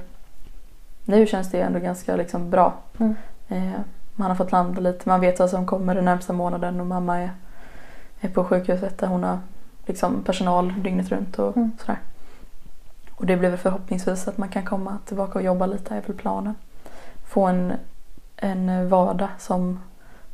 Nu 1.05 1.27
känns 1.27 1.51
det 1.51 1.61
ändå 1.61 1.79
ganska 1.79 2.15
liksom 2.15 2.49
bra. 2.49 2.73
Mm. 2.99 3.15
Eh, 3.47 3.79
man 4.15 4.29
har 4.29 4.35
fått 4.35 4.51
landa 4.51 4.81
lite, 4.81 5.09
man 5.09 5.21
vet 5.21 5.39
vad 5.39 5.49
som 5.49 5.65
kommer 5.65 5.95
den 5.95 6.05
närmsta 6.05 6.33
månaden 6.33 6.79
och 6.79 6.87
mamma 6.87 7.17
är, 7.19 7.29
är 8.25 8.29
på 8.29 8.43
sjukhuset 8.43 8.97
där 8.97 9.07
hon 9.07 9.23
har 9.23 9.39
liksom 9.85 10.23
personal 10.23 10.73
dygnet 10.83 11.09
runt 11.09 11.39
och 11.39 11.57
Mm. 11.57 11.71
sådär. 11.79 11.99
Och 13.15 13.25
det 13.25 13.37
blir 13.37 13.49
väl 13.49 13.59
förhoppningsvis 13.59 14.27
att 14.27 14.37
man 14.37 14.49
kan 14.49 14.65
komma 14.65 14.97
tillbaka 15.05 15.39
och 15.39 15.45
jobba 15.45 15.65
lite 15.65 15.95
är 15.95 16.01
väl 16.01 16.15
planen. 16.15 16.55
Få 17.27 17.45
en, 17.45 17.73
en 18.37 18.89
vardag 18.89 19.29
som 19.39 19.79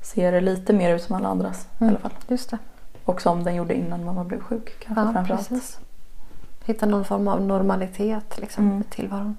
ser 0.01 0.41
lite 0.41 0.73
mer 0.73 0.95
ut 0.95 1.01
som 1.03 1.15
alla 1.15 1.27
andras 1.29 1.67
i 1.79 1.83
Mm. 1.83 1.89
alla 1.89 1.99
fall. 1.99 2.11
Just 2.27 2.49
det. 2.49 2.57
Och 3.05 3.21
som 3.21 3.43
den 3.43 3.55
gjorde 3.55 3.73
innan 3.73 4.05
mamma 4.05 4.23
blev 4.23 4.39
sjuk 4.41 4.75
kanske 4.79 5.03
Ja, 5.05 5.11
framförallt. 5.13 5.49
precis. 5.49 5.79
Hitta 6.65 6.85
någon 6.85 7.05
form 7.05 7.27
av 7.27 7.41
normalitet 7.41 8.37
liksom, 8.39 8.65
Mm. 8.67 8.81
i 8.81 8.83
tillvaron. 8.83 9.37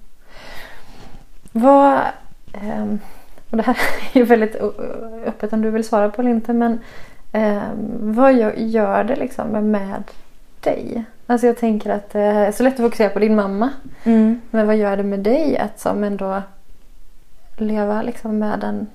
Vad... 1.51 2.01
ehm, 2.53 2.99
och 3.49 3.57
det 3.57 3.63
här 3.63 3.77
är 4.13 4.17
ju 4.17 4.23
väldigt 4.25 4.55
öppet 5.25 5.53
om 5.53 5.61
du 5.61 5.69
vill 5.71 5.83
svara 5.87 6.09
på 6.09 6.21
eller 6.21 6.31
inte 6.31 6.53
men 6.53 6.79
ehm, 7.33 8.13
vad 8.13 8.33
gör, 8.33 8.53
gör 8.53 9.03
det 9.03 9.15
liksom 9.15 9.71
med 9.71 10.03
dig? 10.59 11.03
Alltså 11.27 11.47
jag 11.47 11.57
tänker 11.57 11.89
att 11.89 12.09
det 12.09 12.19
är 12.21 12.51
så 12.51 12.63
lätt 12.63 12.73
att 12.73 12.79
fokusera 12.79 13.09
på 13.09 13.19
din 13.19 13.35
mamma. 13.35 13.69
Mm. 14.03 14.41
Men 14.51 14.67
vad 14.67 14.75
gör 14.77 14.97
det 14.97 15.03
med 15.03 15.19
dig 15.19 15.57
att 15.57 15.79
som 15.79 16.03
ändå 16.03 16.41
leva 17.57 18.01
liksom 18.01 18.39
med 18.39 18.63
en, 18.63 18.87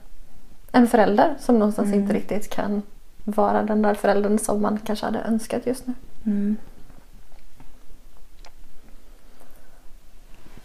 en 0.72 0.86
förälder 0.86 1.34
som 1.40 1.58
någonstans 1.58 1.88
Mm. 1.88 2.00
inte 2.00 2.14
riktigt 2.14 2.50
kan 2.50 2.82
vara 3.24 3.62
den 3.62 3.82
där 3.82 3.94
föräldern 3.94 4.38
som 4.38 4.62
man 4.62 4.78
kanske 4.84 5.06
hade 5.06 5.20
önskat 5.20 5.66
just 5.66 5.86
nu? 5.86 5.94
Mm. 6.26 6.56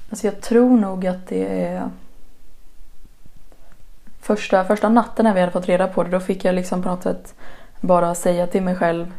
Alltså 0.09 0.27
jag 0.27 0.41
tror 0.41 0.77
nog 0.77 1.07
att 1.07 1.27
det 1.27 1.63
är 1.63 1.89
första, 4.21 4.65
första 4.65 4.89
natten 4.89 5.25
när 5.25 5.33
vi 5.33 5.39
hade 5.39 5.51
fått 5.51 5.65
reda 5.65 5.87
på 5.87 6.03
det 6.03 6.09
då 6.09 6.19
fick 6.19 6.45
jag 6.45 6.55
liksom 6.55 6.83
på 6.83 6.89
något 6.89 7.03
sätt 7.03 7.35
bara 7.83 8.15
säga 8.15 8.47
till 8.47 8.61
mig 8.63 8.75
själv 8.75 9.11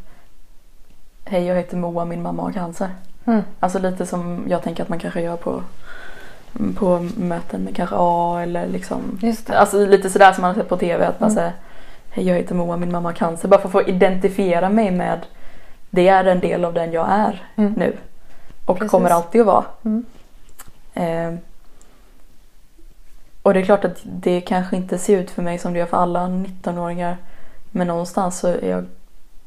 Hej 1.25 1.45
jag 1.47 1.55
heter 1.57 1.77
Moa, 1.77 2.05
min 2.05 2.23
mamma 2.23 2.43
har 2.43 2.53
cancer. 2.53 2.89
Mm. 3.25 3.43
Alltså 3.61 3.79
lite 3.79 4.07
som 4.07 4.45
jag 4.49 4.63
tänker 4.63 4.83
att 4.83 4.89
man 4.89 4.99
kanske 4.99 5.21
gör 5.21 5.37
på, 5.37 5.63
på 6.77 7.09
möten 7.17 7.61
med 7.61 7.77
kanske 7.77 7.97
A 7.99 8.41
eller 8.43 8.67
liksom 8.67 9.19
Just 9.23 9.47
det. 9.47 9.59
Alltså 9.59 9.87
lite 9.87 10.11
sådär 10.11 10.33
som 10.33 10.43
man 10.43 10.55
har 10.55 10.61
sett 10.63 10.69
på 10.69 10.77
TV 10.77 11.05
att 11.07 11.21
man 11.21 11.31
Mm. 11.31 11.37
säger 11.37 11.53
Hej 12.11 12.29
jag 12.29 12.35
heter 12.37 12.55
Moa, 12.55 12.77
min 12.77 12.93
mamma 12.93 13.09
har 13.09 13.15
cancer. 13.15 13.49
Bara 13.49 13.61
för 13.61 13.69
att 13.69 13.73
få 13.73 13.83
identifiera 13.83 14.69
mig 14.69 14.91
med 14.91 15.21
Det 15.91 16.09
är 16.09 16.25
en 16.25 16.41
del 16.41 16.65
av 16.65 16.75
den 16.75 16.93
jag 16.93 17.07
är 17.11 17.43
Mm. 17.57 17.73
nu. 17.77 17.97
Och 18.65 18.77
Precis. 18.79 18.91
kommer 18.91 19.11
alltid 19.11 19.41
att 19.41 19.47
vara. 19.47 19.65
Mm. 19.85 20.05
Eh, 20.95 21.41
och 23.43 23.55
det 23.55 23.61
är 23.61 23.65
klart 23.65 23.85
att 23.85 23.99
det 24.05 24.41
kanske 24.41 24.77
inte 24.77 24.99
ser 24.99 25.19
ut 25.21 25.31
för 25.31 25.43
mig 25.43 25.59
som 25.59 25.73
det 25.73 25.79
gör 25.79 25.87
för 25.87 25.97
alla 25.97 26.27
19-åringar. 26.29 27.17
Men 27.77 27.87
någonstans 27.87 28.39
så 28.39 28.49
är 28.49 28.69
jag 28.69 28.85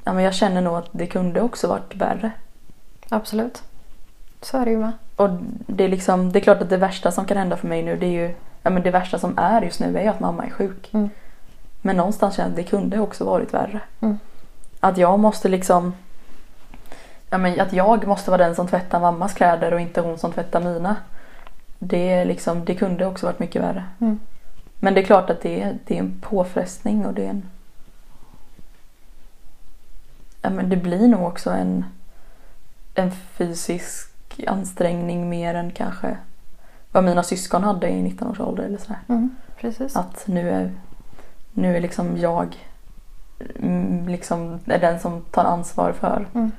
ja, 0.03 0.13
men 0.13 0.23
jag 0.23 0.33
känner 0.33 0.61
nog 0.61 0.75
att 0.75 0.89
det 0.91 1.07
kunde 1.07 1.41
också 1.41 1.67
varit 1.67 1.95
värre. 1.95 2.31
Absolut. 3.09 3.63
Så 4.41 4.57
är 4.57 4.65
det 4.65 4.71
ju 4.71 4.77
med. 4.77 4.91
Och 5.15 5.29
det 5.67 5.83
är 5.83 5.89
liksom, 5.89 6.31
det 6.31 6.39
är 6.39 6.41
klart 6.41 6.61
att 6.61 6.69
det 6.69 6.77
värsta 6.77 7.11
som 7.11 7.25
kan 7.25 7.37
hända 7.37 7.57
för 7.57 7.67
mig 7.67 7.83
nu 7.83 7.95
det 7.95 8.05
är 8.05 8.11
ju, 8.11 8.33
ja 8.63 8.69
men 8.69 8.83
det 8.83 8.91
värsta 8.91 9.19
som 9.19 9.37
är 9.37 9.61
just 9.61 9.79
nu 9.79 9.97
är 9.97 10.01
ju 10.01 10.07
att 10.07 10.19
mamma 10.19 10.45
är 10.45 10.49
sjuk. 10.49 10.89
Mm. 10.93 11.09
Men 11.81 11.97
någonstans 11.97 12.35
känner 12.35 12.49
jag 12.49 12.59
att 12.59 12.65
det 12.65 12.69
kunde 12.69 12.99
också 12.99 13.25
varit 13.25 13.53
värre. 13.53 13.79
Mm. 13.99 14.19
Att 14.79 14.97
jag 14.97 15.19
måste 15.19 15.49
liksom, 15.49 15.93
ja 17.29 17.37
men 17.37 17.59
att 17.59 17.73
jag 17.73 18.07
måste 18.07 18.31
vara 18.31 18.43
den 18.43 18.55
som 18.55 18.67
tvättar 18.67 18.99
mammas 18.99 19.33
kläder 19.33 19.73
och 19.73 19.81
inte 19.81 20.01
hon 20.01 20.17
som 20.17 20.31
tvättar 20.31 20.61
mina. 20.61 20.95
Det 21.79 22.09
är 22.11 22.25
liksom, 22.25 22.65
det 22.65 22.75
kunde 22.75 23.05
också 23.05 23.25
varit 23.25 23.39
mycket 23.39 23.61
värre. 23.61 23.83
Mm. 23.99 24.19
Men 24.79 24.93
det 24.93 25.01
är 25.01 25.05
klart 25.05 25.29
att 25.29 25.41
det 25.41 25.61
är, 25.61 25.77
det 25.85 25.95
är 25.95 25.99
en 25.99 26.21
påfrestning 26.21 27.05
och 27.05 27.13
det 27.13 27.25
är 27.25 27.29
en 27.29 27.43
Ja 30.41 30.49
men 30.49 30.69
det 30.69 30.75
blir 30.77 31.07
nog 31.07 31.27
också 31.27 31.49
en 31.49 31.85
en 32.95 33.11
fysisk 33.11 34.09
ansträngning 34.47 35.29
mer 35.29 35.53
än 35.55 35.71
kanske 35.71 36.17
vad 36.91 37.03
mina 37.03 37.23
syskon 37.23 37.63
hade 37.63 37.89
i 37.89 38.01
19 38.01 38.27
års 38.27 38.39
ålder 38.39 38.63
eller 38.63 38.77
sådär. 38.77 38.99
Mm. 39.07 39.35
Precis. 39.59 39.95
Att 39.95 40.23
nu 40.27 40.49
är, 40.49 40.71
nu 41.51 41.77
är 41.77 41.81
liksom 41.81 42.17
jag 42.17 42.55
mm, 43.55 44.07
liksom 44.07 44.59
är 44.65 44.79
den 44.79 44.99
som 44.99 45.21
tar 45.21 45.45
ansvar 45.45 45.91
för, 45.91 46.27
Mm. 46.33 46.51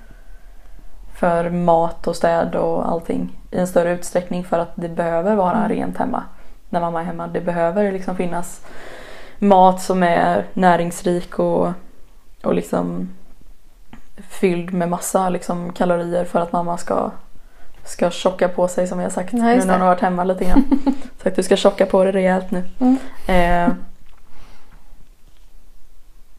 för 1.14 1.50
mat 1.50 2.06
och 2.06 2.16
städ 2.16 2.54
och 2.54 2.88
allting 2.88 3.38
i 3.50 3.58
en 3.58 3.66
större 3.66 3.92
utsträckning 3.92 4.44
för 4.44 4.58
att 4.58 4.72
det 4.74 4.88
behöver 4.88 5.34
vara 5.36 5.56
Mm. 5.56 5.68
rent 5.68 5.96
hemma 5.96 6.22
när 6.70 6.80
mamma 6.80 7.00
är 7.00 7.04
hemma. 7.04 7.26
Det 7.26 7.40
behöver 7.40 7.92
liksom 7.92 8.16
finnas 8.16 8.60
mat 9.38 9.82
som 9.82 10.02
är 10.02 10.44
näringsrik 10.54 11.38
och, 11.38 11.72
och 12.42 12.54
liksom 12.54 13.08
fylld 14.28 14.72
med 14.72 14.88
massa 14.88 15.28
liksom 15.28 15.72
kalorier 15.72 16.24
för 16.24 16.40
att 16.40 16.52
mamma 16.52 16.78
ska, 16.78 17.10
ska 17.84 18.10
tjocka 18.10 18.48
på 18.48 18.68
sig 18.68 18.86
som 18.86 19.00
jag 19.00 19.12
sagt 19.12 19.32
Ja, 19.32 19.38
nu 19.38 19.64
när 19.64 19.72
hon 19.72 19.80
har 19.80 19.88
varit 19.88 20.00
hemma 20.00 20.24
lite 20.24 20.44
grann. 20.44 20.64
Sagt 21.22 21.36
du 21.36 21.42
ska 21.42 21.56
tjocka 21.56 21.86
på 21.86 22.04
det 22.04 22.12
rejält 22.12 22.50
nu. 22.50 22.62
Mm. 22.78 22.98
Eh, 23.26 23.74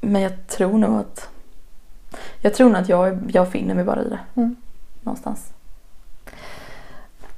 men 0.02 0.22
jag 0.22 0.48
tror 0.48 0.78
nog 0.78 1.00
att 1.00 1.30
jag 2.42 2.54
tror 2.54 2.70
nog 2.70 2.82
att 2.82 2.90
jag, 2.90 3.32
jag 3.34 3.52
finner 3.52 3.76
mig 3.76 3.84
bara 3.84 4.02
i 4.02 4.10
det. 4.10 4.20
Mm. 4.36 4.56
Någonstans. 5.02 5.54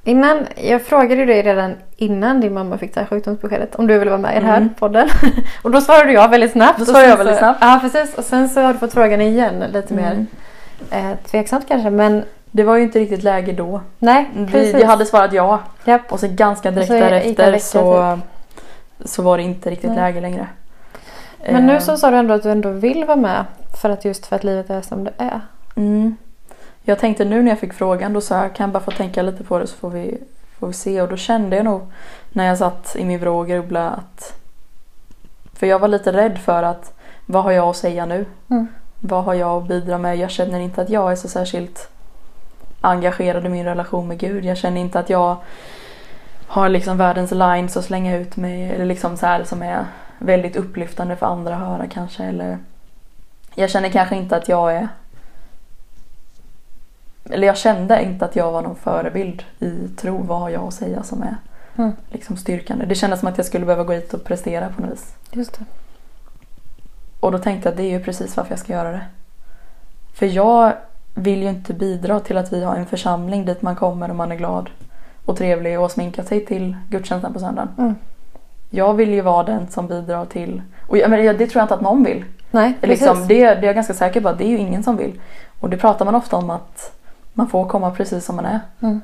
Innan, 0.04 0.46
jag 0.56 0.82
frågade 0.82 1.24
dig 1.24 1.42
redan 1.42 1.74
innan 1.96 2.40
din 2.40 2.54
mamma 2.54 2.78
fick 2.78 2.94
det 2.94 3.00
här 3.00 3.06
sjukdomsbeskedet 3.06 3.74
om 3.74 3.86
du 3.86 3.98
ville 3.98 4.10
vara 4.10 4.20
med 4.20 4.32
i 4.32 4.40
den 4.40 4.48
här 4.48 4.56
Mm. 4.56 4.68
podden. 4.78 5.08
Och 5.62 5.70
då 5.70 5.80
svarade 5.80 6.12
jag 6.12 6.28
väldigt 6.28 6.52
snabbt. 6.52 6.78
Då 6.78 6.84
svarade 6.84 7.08
jag 7.08 7.16
väldigt 7.16 7.38
snabbt. 7.38 7.58
Ja 7.62 7.78
precis 7.82 8.14
och 8.14 8.24
sen 8.24 8.48
så 8.48 8.60
har 8.60 8.72
du 8.72 8.78
fått 8.78 8.92
frågan 8.92 9.20
igen 9.20 9.64
lite 9.72 9.94
mer 9.94 10.12
Mm. 10.12 10.26
eh, 11.12 11.16
tveksamt 11.30 11.68
kanske 11.68 11.90
men 11.90 12.24
Det 12.50 12.62
var 12.62 12.76
ju 12.76 12.82
inte 12.82 12.98
riktigt 12.98 13.22
läge 13.22 13.52
då. 13.52 13.80
nej 13.98 14.30
Vi, 14.34 14.46
precis. 14.52 14.80
jag 14.80 14.86
hade 14.86 15.06
svarat 15.06 15.32
ja 15.32 15.60
Japp. 15.84 16.12
och 16.12 16.20
sen 16.20 16.36
ganska 16.36 16.70
direkt 16.70 16.86
så 16.88 16.94
därefter 16.94 17.50
vecka, 17.50 17.58
så, 17.64 18.18
så 19.04 19.22
var 19.22 19.36
det 19.36 19.42
inte 19.42 19.70
riktigt 19.70 19.90
Nej. 19.90 19.98
läge 19.98 20.20
längre. 20.20 20.46
Men 21.50 21.66
nu 21.66 21.72
Eh, 21.72 21.78
så 21.80 21.96
sa 21.96 22.10
du 22.10 22.16
ändå 22.16 22.34
att 22.34 22.42
du 22.42 22.50
ändå 22.50 22.70
vill 22.70 23.04
vara 23.04 23.16
med 23.16 23.44
för 23.82 23.90
att 23.90 24.04
just 24.04 24.26
för 24.26 24.36
att 24.36 24.44
livet 24.44 24.70
är 24.70 24.80
som 24.80 25.04
det 25.04 25.12
är. 25.18 25.40
Mm. 25.76 26.16
Jag 26.82 26.98
tänkte 26.98 27.24
nu 27.24 27.42
när 27.42 27.50
jag 27.50 27.58
fick 27.58 27.72
frågan 27.72 28.12
då 28.12 28.20
sa 28.20 28.42
jag 28.42 28.54
kan 28.54 28.64
jag 28.64 28.72
bara 28.72 28.82
få 28.82 28.90
tänka 28.90 29.22
lite 29.22 29.44
på 29.44 29.58
det 29.58 29.66
så 29.66 29.76
får 29.76 29.90
vi, 29.90 30.18
får 30.58 30.66
vi 30.66 30.72
se 30.72 31.02
och 31.02 31.08
då 31.08 31.16
kände 31.16 31.56
jag 31.56 31.64
nog 31.64 31.92
när 32.32 32.46
jag 32.46 32.58
satt 32.58 32.96
i 32.98 33.04
min 33.04 33.20
vrå 33.20 33.38
och 33.38 33.46
grubblade 33.46 33.90
att 33.90 34.34
för 35.54 35.66
jag 35.66 35.78
var 35.78 35.88
lite 35.88 36.12
rädd 36.12 36.38
för 36.38 36.62
att 36.62 36.92
vad 37.26 37.44
har 37.44 37.52
jag 37.52 37.68
att 37.68 37.76
säga 37.76 38.06
nu? 38.06 38.26
Mm. 38.50 38.66
Vad 39.00 39.24
har 39.24 39.34
jag 39.34 39.62
att 39.62 39.68
bidra 39.68 39.98
med? 39.98 40.16
Jag 40.16 40.30
känner 40.30 40.60
inte 40.60 40.82
att 40.82 40.90
jag 40.90 41.12
är 41.12 41.16
så 41.16 41.28
särskilt 41.28 41.88
engagerad 42.80 43.46
i 43.46 43.48
min 43.48 43.64
relation 43.64 44.08
med 44.08 44.18
Gud. 44.18 44.44
Jag 44.44 44.56
känner 44.56 44.80
inte 44.80 44.98
att 44.98 45.10
jag 45.10 45.36
har 46.46 46.68
liksom 46.68 46.98
världens 46.98 47.30
lines 47.30 47.76
att 47.76 47.84
slänga 47.84 48.16
ut 48.16 48.36
med 48.36 48.74
eller 48.74 48.84
liksom 48.84 49.16
så 49.16 49.26
här 49.26 49.44
som 49.44 49.62
är 49.62 49.86
väldigt 50.18 50.56
upplyftande 50.56 51.16
för 51.16 51.26
andra 51.26 51.54
att 51.54 51.66
höra 51.66 51.86
kanske 51.86 52.24
eller 52.24 52.58
jag 53.54 53.70
känner 53.70 53.88
kanske 53.88 54.16
inte 54.16 54.36
att 54.36 54.48
jag 54.48 54.74
är 54.74 54.88
eller 57.30 57.46
jag 57.46 57.56
kände 57.56 58.02
inte 58.02 58.24
att 58.24 58.36
jag 58.36 58.52
var 58.52 58.62
någon 58.62 58.76
förebild 58.76 59.42
i 59.58 59.88
tro. 59.88 60.22
Vad 60.22 60.40
har 60.40 60.50
jag 60.50 60.62
att 60.62 60.74
säga 60.74 61.02
som 61.02 61.22
är 61.22 61.36
Mm. 61.76 61.92
liksom 62.10 62.36
styrkande? 62.36 62.86
Det 62.86 62.94
kändes 62.94 63.20
som 63.20 63.28
att 63.28 63.36
jag 63.36 63.46
skulle 63.46 63.66
behöva 63.66 63.84
gå 63.84 63.92
hit 63.92 64.14
och 64.14 64.24
prestera 64.24 64.68
på 64.68 64.82
något 64.82 64.90
vis. 64.92 65.14
Just 65.32 65.58
det. 65.58 65.64
Och 67.20 67.32
då 67.32 67.38
tänkte 67.38 67.68
jag 67.68 67.72
att 67.72 67.76
det 67.76 67.82
är 67.82 67.98
ju 67.98 68.04
precis 68.04 68.36
varför 68.36 68.52
jag 68.52 68.58
ska 68.58 68.72
göra 68.72 68.92
det. 68.92 69.00
För 70.14 70.26
jag 70.26 70.72
vill 71.14 71.42
ju 71.42 71.48
inte 71.48 71.74
bidra 71.74 72.20
till 72.20 72.36
att 72.36 72.52
vi 72.52 72.64
har 72.64 72.76
en 72.76 72.86
församling 72.86 73.44
dit 73.44 73.62
man 73.62 73.76
kommer 73.76 74.10
och 74.10 74.16
man 74.16 74.32
är 74.32 74.36
glad 74.36 74.70
och 75.24 75.36
trevlig 75.36 75.80
och 75.80 75.90
sminkar 75.90 76.22
sig 76.22 76.46
till 76.46 76.76
gudstjänsten 76.90 77.32
på 77.32 77.38
söndagen. 77.38 77.68
Mm. 77.78 77.94
Jag 78.70 78.94
vill 78.94 79.10
ju 79.10 79.20
vara 79.20 79.42
den 79.42 79.68
som 79.68 79.88
bidrar 79.88 80.26
till, 80.26 80.62
och 80.88 80.98
jag, 80.98 81.10
men 81.10 81.36
det 81.38 81.46
tror 81.46 81.60
jag 81.60 81.64
inte 81.64 81.74
att 81.74 81.80
någon 81.80 82.04
vill. 82.04 82.24
Nej. 82.50 82.78
Liksom, 82.82 83.28
det, 83.28 83.34
det 83.38 83.50
är 83.50 83.62
jag 83.62 83.74
ganska 83.74 83.94
säker 83.94 84.20
på 84.20 84.28
att 84.28 84.38
det 84.38 84.44
är 84.44 84.48
ju 84.48 84.58
ingen 84.58 84.82
som 84.82 84.96
vill. 84.96 85.20
Och 85.60 85.70
det 85.70 85.76
pratar 85.76 86.04
man 86.04 86.14
ofta 86.14 86.36
om 86.36 86.50
att 86.50 86.92
man 87.32 87.48
får 87.48 87.68
komma 87.68 87.90
precis 87.90 88.24
som 88.24 88.36
man 88.36 88.44
är. 88.46 88.60
Mm. 88.80 89.00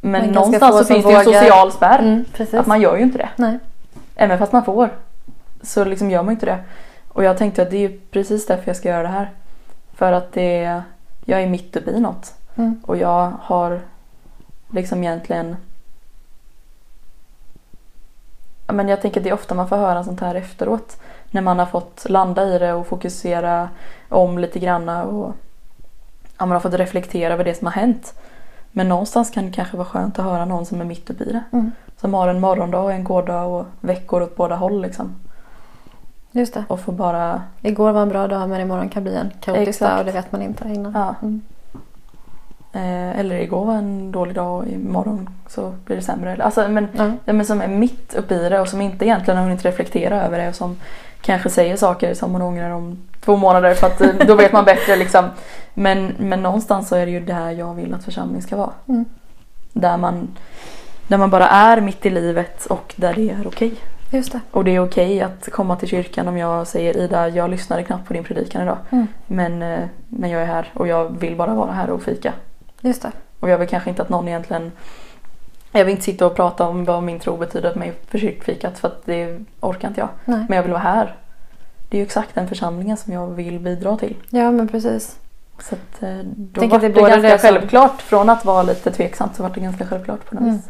Men 0.00 0.22
Men 0.22 0.30
någonstans 0.32 0.78
så 0.78 0.84
finns 0.84 1.04
det 1.04 1.10
ju 1.12 1.16
en 1.18 1.24
vågar- 1.24 1.40
social 1.42 1.72
spärr. 1.72 1.98
Mm. 1.98 2.24
Att 2.60 2.66
man 2.66 2.80
gör 2.80 2.96
ju 2.96 3.02
inte 3.02 3.18
det. 3.18 3.28
Nej. 3.36 3.58
Även 4.16 4.38
fast 4.38 4.52
man 4.52 4.64
får 4.64 4.90
så 5.62 5.84
liksom 5.84 6.10
gör 6.10 6.22
man 6.22 6.32
inte 6.32 6.46
det. 6.46 6.58
Och 7.08 7.24
jag 7.24 7.38
tänkte 7.38 7.62
att 7.62 7.70
det 7.70 7.76
är 7.76 7.88
ju 7.90 8.00
precis 8.10 8.46
därför 8.46 8.68
jag 8.68 8.76
ska 8.76 8.88
göra 8.88 9.02
det 9.02 9.08
här. 9.08 9.30
För 9.94 10.12
att 10.12 10.32
det, 10.32 10.82
jag 11.24 11.42
är 11.42 11.46
mitt 11.46 11.76
uppe 11.76 11.90
i 11.90 12.00
något. 12.00 12.34
Mm. 12.56 12.80
Och 12.86 12.96
jag 12.96 13.32
har 13.40 13.80
liksom 14.70 15.04
egentligen 15.04 15.56
men 18.66 18.88
jag 18.88 19.00
tänker 19.02 19.20
att 19.20 19.24
det 19.24 19.30
är 19.30 19.34
ofta 19.34 19.54
man 19.54 19.68
får 19.68 19.76
höra 19.76 20.04
sånt 20.04 20.20
här 20.20 20.34
efteråt. 20.34 21.00
När 21.30 21.42
man 21.42 21.58
har 21.58 21.66
fått 21.66 22.06
landa 22.08 22.44
i 22.44 22.58
det 22.58 22.72
och 22.72 22.86
fokusera 22.86 23.68
om 24.08 24.38
lite 24.38 24.58
granna 24.58 25.04
och 25.04 25.34
ja, 26.38 26.46
man 26.46 26.50
har 26.50 26.60
fått 26.60 26.74
reflektera 26.74 27.34
över 27.34 27.44
det 27.44 27.54
som 27.54 27.66
har 27.66 27.72
hänt. 27.72 28.14
Men 28.72 28.88
någonstans 28.88 29.30
kan 29.30 29.46
det 29.46 29.52
kanske 29.52 29.76
vara 29.76 29.88
skönt 29.88 30.18
att 30.18 30.24
höra 30.24 30.44
någon 30.44 30.66
som 30.66 30.80
är 30.80 30.84
mitt 30.84 31.10
uppe 31.10 31.24
i 31.24 31.32
det. 31.32 31.42
Mm. 31.52 31.72
Som 32.00 32.14
har 32.14 32.28
en 32.28 32.40
morgondag 32.40 32.80
och 32.80 32.92
en 32.92 33.04
gårdag 33.04 33.46
och 33.46 33.66
veckor 33.80 34.22
åt 34.22 34.36
båda 34.36 34.56
håll 34.56 34.82
liksom. 34.82 35.14
Just 36.30 36.54
det. 36.54 36.64
Och 36.68 36.80
får 36.80 36.92
bara, 36.92 37.42
Igår 37.62 37.92
var 37.92 38.02
en 38.02 38.08
bra 38.08 38.28
dag 38.28 38.48
men 38.48 38.60
imorgon 38.60 38.88
kan 38.88 39.02
bli 39.02 39.14
en 39.14 39.30
kaotisk 39.40 39.80
dag 39.80 39.98
och 39.98 40.04
det 40.04 40.12
vet 40.12 40.32
man 40.32 40.42
inte 40.42 40.68
innan. 40.68 40.92
ja. 40.92 41.14
Mm. 41.22 41.42
Eh, 42.72 43.18
eller 43.20 43.36
igår 43.36 43.64
var 43.64 43.74
en 43.74 44.12
dålig 44.12 44.34
dag 44.34 44.58
och 44.58 44.66
imorgon 44.66 45.28
så 45.48 45.74
blir 45.84 45.96
det 45.96 46.02
sämre. 46.02 46.44
Alltså, 46.44 46.68
men, 46.68 46.88
ja, 47.24 47.32
men 47.32 47.46
som 47.46 47.60
är 47.60 47.68
mitt 47.68 48.14
uppe 48.14 48.34
i 48.34 48.48
det 48.48 48.60
och 48.60 48.68
som 48.68 48.80
inte 48.80 49.04
egentligen 49.04 49.38
har 49.38 49.44
hunnit 49.44 49.64
reflektera 49.64 50.22
över 50.22 50.38
det 50.38 50.48
och 50.48 50.54
som 50.54 50.76
kanske 51.20 51.50
säger 51.50 51.76
saker 51.76 52.14
som 52.14 52.32
man 52.32 52.42
ångrar 52.42 52.70
om 52.70 52.98
två 53.20 53.36
månader 53.36 53.74
för 53.74 53.86
att 53.86 54.00
eh, 54.00 54.10
då 54.26 54.34
vet 54.34 54.52
man 54.52 54.64
bättre 54.64 54.96
liksom. 54.96 55.30
Men, 55.74 56.14
men 56.18 56.42
någonstans 56.42 56.88
så 56.88 56.96
är 56.96 57.06
det 57.06 57.12
ju 57.12 57.20
där 57.20 57.50
jag 57.50 57.74
vill 57.74 57.94
att 57.94 58.04
församling 58.04 58.42
ska 58.42 58.56
vara. 58.56 58.72
Mm. 58.88 59.04
Där 59.72 59.96
man, 59.96 60.36
där 61.08 61.18
man 61.18 61.30
bara 61.30 61.48
är 61.48 61.80
mitt 61.80 62.06
i 62.06 62.10
livet 62.10 62.66
och 62.66 62.94
där 62.96 63.14
det 63.14 63.30
är 63.30 63.46
okej. 63.46 63.74
Just 64.10 64.32
det. 64.32 64.40
Och 64.50 64.64
det 64.64 64.70
är 64.70 64.80
okej 64.80 65.22
att 65.22 65.48
komma 65.52 65.76
till 65.76 65.88
kyrkan 65.88 66.28
om 66.28 66.36
jag 66.36 66.66
säger 66.66 66.96
Ida, 66.96 67.28
jag 67.28 67.50
lyssnade 67.50 67.82
knappt 67.82 68.08
på 68.08 68.12
din 68.12 68.24
predikan 68.24 68.62
idag. 68.62 68.78
Mm. 68.90 69.06
Men, 69.26 69.62
eh, 69.62 69.84
men 70.08 70.30
jag 70.30 70.42
är 70.42 70.46
här 70.46 70.70
och 70.74 70.88
jag 70.88 71.20
vill 71.20 71.36
bara 71.36 71.54
vara 71.54 71.72
här 71.72 71.90
och 71.90 72.02
fika. 72.02 72.32
Just 72.80 73.02
det. 73.02 73.12
Och 73.40 73.48
jag 73.50 73.58
vill 73.58 73.68
kanske 73.68 73.90
inte 73.90 74.02
att 74.02 74.08
någon 74.08 74.28
egentligen 74.28 74.72
jag 75.78 75.84
vill 75.84 75.92
inte 75.92 76.04
sitta 76.04 76.26
och 76.26 76.36
prata 76.36 76.68
om 76.68 76.84
vad 76.84 77.02
min 77.02 77.20
tro 77.20 77.36
betyder 77.36 77.72
för 77.72 77.78
mig 77.78 77.92
för 78.08 78.18
kyrkfikat 78.18 78.78
för 78.78 78.88
att 78.88 79.02
det 79.06 79.38
orkar 79.60 79.88
inte 79.88 80.00
jag. 80.00 80.08
Nej. 80.24 80.44
Men 80.48 80.56
jag 80.56 80.62
vill 80.62 80.72
vara 80.72 80.82
här. 80.82 81.16
Det 81.88 81.96
är 81.96 81.98
ju 81.98 82.04
exakt 82.04 82.34
den 82.34 82.48
församlingen 82.48 82.96
som 82.96 83.12
jag 83.12 83.26
vill 83.26 83.58
bidra 83.60 83.96
till. 83.96 84.16
Ja 84.30 84.50
men 84.50 84.68
precis. 84.68 85.18
Så 85.60 85.74
att, 85.74 86.02
eh, 86.02 86.18
då 86.24 86.66
var 86.66 86.78
det 86.78 86.88
ganska 86.88 87.18
det 87.20 87.38
som- 87.38 87.48
självklart. 87.50 88.02
Från 88.02 88.30
att 88.30 88.44
vara 88.44 88.62
lite 88.62 88.90
tveksamt 88.90 89.36
så 89.36 89.42
var 89.42 89.50
det 89.50 89.60
ganska 89.60 89.86
självklart 89.86 90.24
på 90.28 90.34
något 90.34 90.42
Mm. 90.42 90.54
vis. 90.56 90.68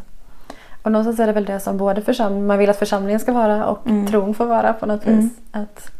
Och 0.83 0.91
någonstans 0.91 1.19
är 1.19 1.27
det 1.27 1.33
väl 1.33 1.45
det 1.45 1.59
som 1.59 1.77
både 1.77 2.01
församling, 2.01 2.47
man 2.47 2.57
vill 2.57 2.69
att 2.69 2.77
församlingen 2.79 3.19
ska 3.19 3.31
vara 3.33 3.65
och 3.65 3.87
Mm. 3.87 4.07
tron 4.07 4.33
får 4.33 4.45
vara 4.45 4.73
på 4.73 4.85
något 4.85 5.05
Mm. 5.05 5.19
vis. 5.21 5.31
Att 5.51 5.91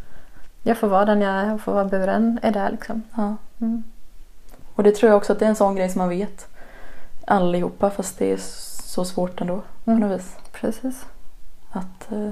jag 0.64 0.78
får 0.78 0.88
vara 0.88 1.06
den 1.06 1.22
jag 1.22 1.34
är 1.36 1.54
och 1.54 1.62
får 1.62 1.74
vara 1.74 1.86
buren 1.86 2.40
är 2.42 2.52
där 2.52 2.72
liksom. 2.72 3.04
Ja. 3.16 3.36
Mm. 3.62 3.84
Och 4.76 4.84
det 4.84 4.92
tror 4.96 5.10
jag 5.10 5.18
också 5.18 5.34
att 5.34 5.40
det 5.40 5.46
är 5.46 5.50
en 5.50 5.56
sån 5.56 5.76
grej 5.76 5.90
som 5.90 6.00
man 6.00 6.10
vet 6.10 6.48
allihopa 7.28 7.90
fast 7.90 8.20
det 8.20 8.32
är 8.34 8.38
så 8.98 9.06
svårt 9.06 9.42
ändå 9.42 9.62
på 9.86 9.92
Mm. 9.92 10.00
något 10.10 10.20
vis. 10.20 10.36
Precis. 10.52 11.06
Att, 11.72 12.12
eh, 12.12 12.30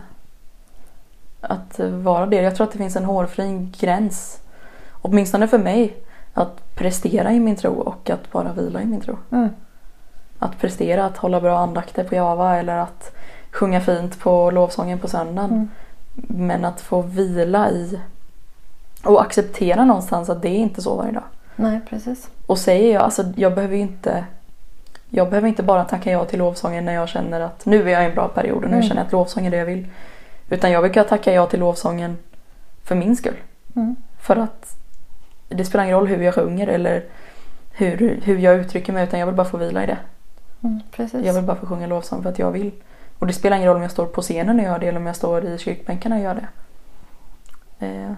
att 1.42 1.80
vara 1.80 2.26
det. 2.26 2.36
Jag 2.42 2.56
tror 2.56 2.68
att 2.68 2.72
det 2.72 2.78
finns 2.78 2.96
en 2.96 3.06
hårfin 3.06 3.74
gräns. 3.80 4.40
Åtminstone 5.02 5.48
för 5.48 5.58
mig. 5.58 5.98
Att 6.34 6.76
prestera 6.76 7.32
i 7.32 7.40
min 7.40 7.56
tro 7.56 7.74
och 7.74 8.10
att 8.10 8.32
bara 8.32 8.54
vila 8.54 8.82
i 8.82 8.86
min 8.86 9.02
tro. 9.02 9.18
Mm. 9.32 9.50
Att 10.40 10.60
prestera, 10.60 11.06
att 11.06 11.18
hålla 11.18 11.42
bra 11.42 11.58
andakter 11.60 12.04
på 12.04 12.16
Java 12.16 12.56
eller 12.58 12.78
att 12.78 13.12
sjunga 13.52 13.82
fint 13.82 14.20
på 14.20 14.52
lovsången 14.52 15.00
på 15.00 15.08
söndagen. 15.08 15.52
Mm. 15.52 15.70
Men 16.14 16.66
att 16.66 16.82
få 16.82 17.02
vila 17.02 17.70
i 17.70 18.00
och 19.04 19.22
acceptera 19.22 19.86
någonstans 19.86 20.30
att 20.30 20.42
det 20.42 20.50
är 20.50 20.58
inte 20.60 20.82
så 20.82 20.96
varje 20.96 21.12
dag. 21.12 21.24
Nej 21.56 21.82
precis. 21.90 22.30
Och 22.46 22.58
säger 22.58 22.94
jag, 22.94 23.04
alltså 23.04 23.24
jag 23.36 23.56
behöver 23.56 23.76
ju 23.76 23.82
inte 23.82 24.26
jag 25.10 25.30
behöver 25.30 25.48
inte 25.48 25.64
bara 25.64 25.86
tacka 25.86 26.12
ja 26.12 26.26
till 26.26 26.40
lovsången 26.40 26.86
när 26.86 26.94
jag 26.94 27.10
känner 27.10 27.42
att 27.42 27.66
nu 27.66 27.84
är 27.90 27.94
jag 27.94 28.04
i 28.04 28.06
en 28.06 28.16
bra 28.16 28.28
period 28.28 28.64
och 28.64 28.70
nu 28.70 28.76
Mm. 28.76 28.84
känner 28.88 29.02
jag 29.02 29.06
att 29.06 29.12
lovsång 29.12 29.46
är 29.46 29.52
det 29.52 29.58
jag 29.58 29.66
vill. 29.66 29.88
Utan 30.50 30.72
jag 30.72 30.84
brukar 30.84 31.04
tacka 31.04 31.34
ja 31.34 31.46
till 31.46 31.60
lovsången 31.60 32.18
för 32.84 32.96
min 32.96 33.16
skull. 33.16 33.36
Mm. 33.76 33.96
För 34.20 34.36
att 34.36 34.78
det 35.50 35.66
spelar 35.66 35.84
ingen 35.84 35.96
roll 35.98 36.08
hur 36.08 36.22
jag 36.24 36.34
sjunger 36.36 36.68
eller 36.68 37.04
hur, 37.72 38.20
hur 38.24 38.38
jag 38.38 38.56
uttrycker 38.56 38.94
mig 38.94 39.04
utan 39.04 39.20
jag 39.20 39.28
vill 39.28 39.36
bara 39.36 39.48
få 39.48 39.58
vila 39.58 39.84
i 39.84 39.88
det. 39.88 39.98
Mm. 40.64 40.80
Precis. 40.92 41.26
Jag 41.26 41.34
vill 41.34 41.44
bara 41.44 41.58
få 41.58 41.66
sjunga 41.66 41.88
lovsång 41.88 42.24
för 42.24 42.30
att 42.30 42.40
jag 42.40 42.52
vill. 42.52 42.72
Och 43.20 43.28
det 43.28 43.34
spelar 43.34 43.58
ingen 43.58 43.68
roll 43.68 43.76
om 43.78 43.82
jag 43.82 43.92
står 43.92 44.06
på 44.06 44.22
scenen 44.22 44.60
och 44.60 44.66
gör 44.66 44.80
det 44.80 44.88
eller 44.88 45.00
om 45.00 45.06
jag 45.06 45.16
står 45.16 45.46
i 45.46 45.58
kyrkbänken 45.58 46.12
och 46.12 46.20
gör 46.20 46.36
det. 46.36 46.48
Eh, 47.86 48.12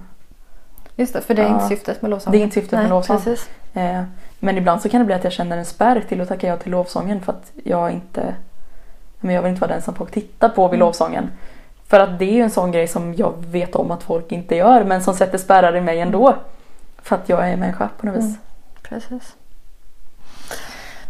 Just 0.95 1.13
det, 1.13 1.21
för 1.21 1.33
det 1.33 1.41
är 1.41 1.45
Ja. 1.47 1.53
inte 1.55 1.67
syftet 1.67 2.01
med 2.01 2.11
lovsång. 2.11 2.31
Det 2.31 2.37
är 2.37 2.43
inte 2.43 2.53
syftet 2.53 2.71
med 2.71 2.81
Nej, 2.81 2.89
lovsång. 2.89 3.17
Precis. 3.17 3.49
Eh, 3.73 4.03
men 4.39 4.57
ibland 4.57 4.81
så 4.81 4.89
kan 4.89 4.99
det 4.99 5.05
bli 5.05 5.15
att 5.15 5.23
jag 5.23 5.33
känner 5.33 5.57
en 5.57 5.65
spärr 5.65 6.03
till 6.09 6.21
att 6.21 6.27
tacka 6.27 6.47
ja 6.47 6.57
till 6.57 6.71
lovsången 6.71 7.21
för 7.21 7.31
att 7.31 7.51
jag 7.63 7.91
inte 7.91 8.35
men 9.19 9.35
jag 9.35 9.41
vill 9.41 9.49
inte 9.49 9.61
vara 9.61 9.71
den 9.71 9.81
som 9.81 9.95
folk 9.95 10.11
tittar 10.11 10.49
på 10.49 10.67
vid 10.67 10.77
Mm. 10.77 10.79
lovsången. 10.87 11.29
För 11.87 11.99
att 11.99 12.19
det 12.19 12.25
är 12.25 12.33
ju 12.33 12.41
en 12.41 12.49
sån 12.49 12.71
grej 12.71 12.87
som 12.87 13.13
jag 13.13 13.45
vet 13.45 13.75
om 13.75 13.91
att 13.91 14.03
folk 14.03 14.31
inte 14.31 14.55
gör 14.55 14.83
men 14.83 15.03
som 15.03 15.13
sätter 15.13 15.37
spärrar 15.37 15.75
i 15.75 15.81
mig 15.81 15.99
ändå. 15.99 16.35
För 17.01 17.15
att 17.15 17.29
jag 17.29 17.49
är 17.49 17.57
människa 17.57 17.89
på 17.99 18.05
något 18.05 18.15
vis. 18.15 18.23
Mm. 18.23 18.37
Precis. 18.81 19.35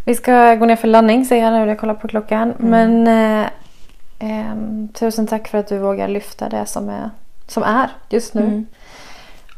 Vi 0.06 0.16
ska 0.16 0.56
gå 0.56 0.66
ner 0.66 0.76
för 0.76 0.88
landning 0.88 1.26
ser 1.26 1.36
jag 1.36 1.54
nu 1.54 1.60
när 1.60 1.68
jag 1.68 1.80
kollar 1.80 1.94
på 1.94 2.08
klockan. 2.08 2.54
Mm. 2.60 2.70
Men 2.70 3.08
eh, 3.42 3.50
ehm, 4.20 4.88
tusen 4.94 5.28
tack 5.28 5.48
för 5.48 5.58
att 5.58 5.68
du 5.68 5.78
vågar 5.78 6.08
lyfta 6.08 6.50
det 6.50 6.66
som 6.66 6.90
är, 6.90 7.10
som 7.48 7.64
är 7.64 7.90
just 8.10 8.34
nu. 8.34 8.42
Mm. 8.42 8.66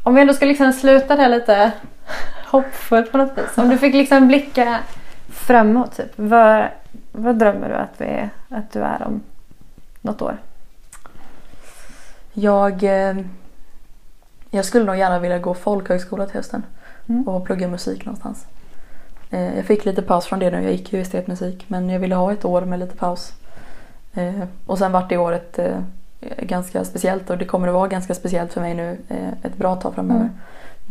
Om 0.02 0.14
vi 0.14 0.20
ändå 0.20 0.34
ska 0.34 0.46
liksom 0.46 0.72
sluta 0.72 1.16
det 1.16 1.28
lite 1.28 1.72
hoppfullt 2.50 3.12
på 3.12 3.18
något 3.18 3.38
vis. 3.38 3.58
Om 3.58 3.68
du 3.68 3.78
fick 3.78 3.94
liksom 3.94 4.28
blicka 4.28 4.78
framåt. 5.28 5.96
Typ. 5.96 6.12
Vad, 6.16 6.68
vad 7.12 7.38
drömmer 7.38 7.68
du 7.68 7.74
att, 7.74 7.94
vi, 8.00 8.28
att 8.48 8.72
du 8.72 8.80
är 8.80 9.02
om 9.06 9.20
något 10.00 10.22
år? 10.22 10.36
Jag, 12.32 12.82
eh, 12.82 13.16
jag 14.50 14.64
skulle 14.64 14.84
nog 14.84 14.96
gärna 14.96 15.18
vilja 15.18 15.38
gå 15.38 15.54
folkhögskola 15.54 16.26
till 16.26 16.34
hösten 16.36 16.62
Mm. 17.08 17.28
och 17.28 17.44
plugga 17.44 17.68
musik 17.68 18.04
någonstans. 18.06 18.46
Eh, 19.30 19.56
jag 19.56 19.64
fick 19.64 19.84
lite 19.84 20.02
paus 20.02 20.26
från 20.26 20.38
det 20.38 20.50
nu, 20.50 20.62
jag 20.62 20.72
gick 20.72 20.92
ju 20.92 21.00
estetmusik 21.00 21.64
men 21.68 21.90
jag 21.90 22.00
ville 22.00 22.14
ha 22.14 22.32
ett 22.32 22.44
år 22.44 22.62
med 22.62 22.78
lite 22.78 22.96
paus. 22.96 23.32
Eh, 24.14 24.42
och 24.66 24.78
sen 24.78 24.92
vart 24.92 25.08
det 25.08 25.16
året 25.16 25.58
ganska 26.38 26.84
speciellt 26.84 27.30
och 27.30 27.38
det 27.38 27.44
kommer 27.44 27.68
att 27.68 27.74
vara 27.74 27.88
ganska 27.88 28.14
speciellt 28.14 28.52
för 28.52 28.60
mig 28.60 28.74
nu 28.74 28.98
ett 29.42 29.56
bra 29.56 29.76
tag 29.76 29.94
framöver. 29.94 30.20
Mm. 30.20 30.32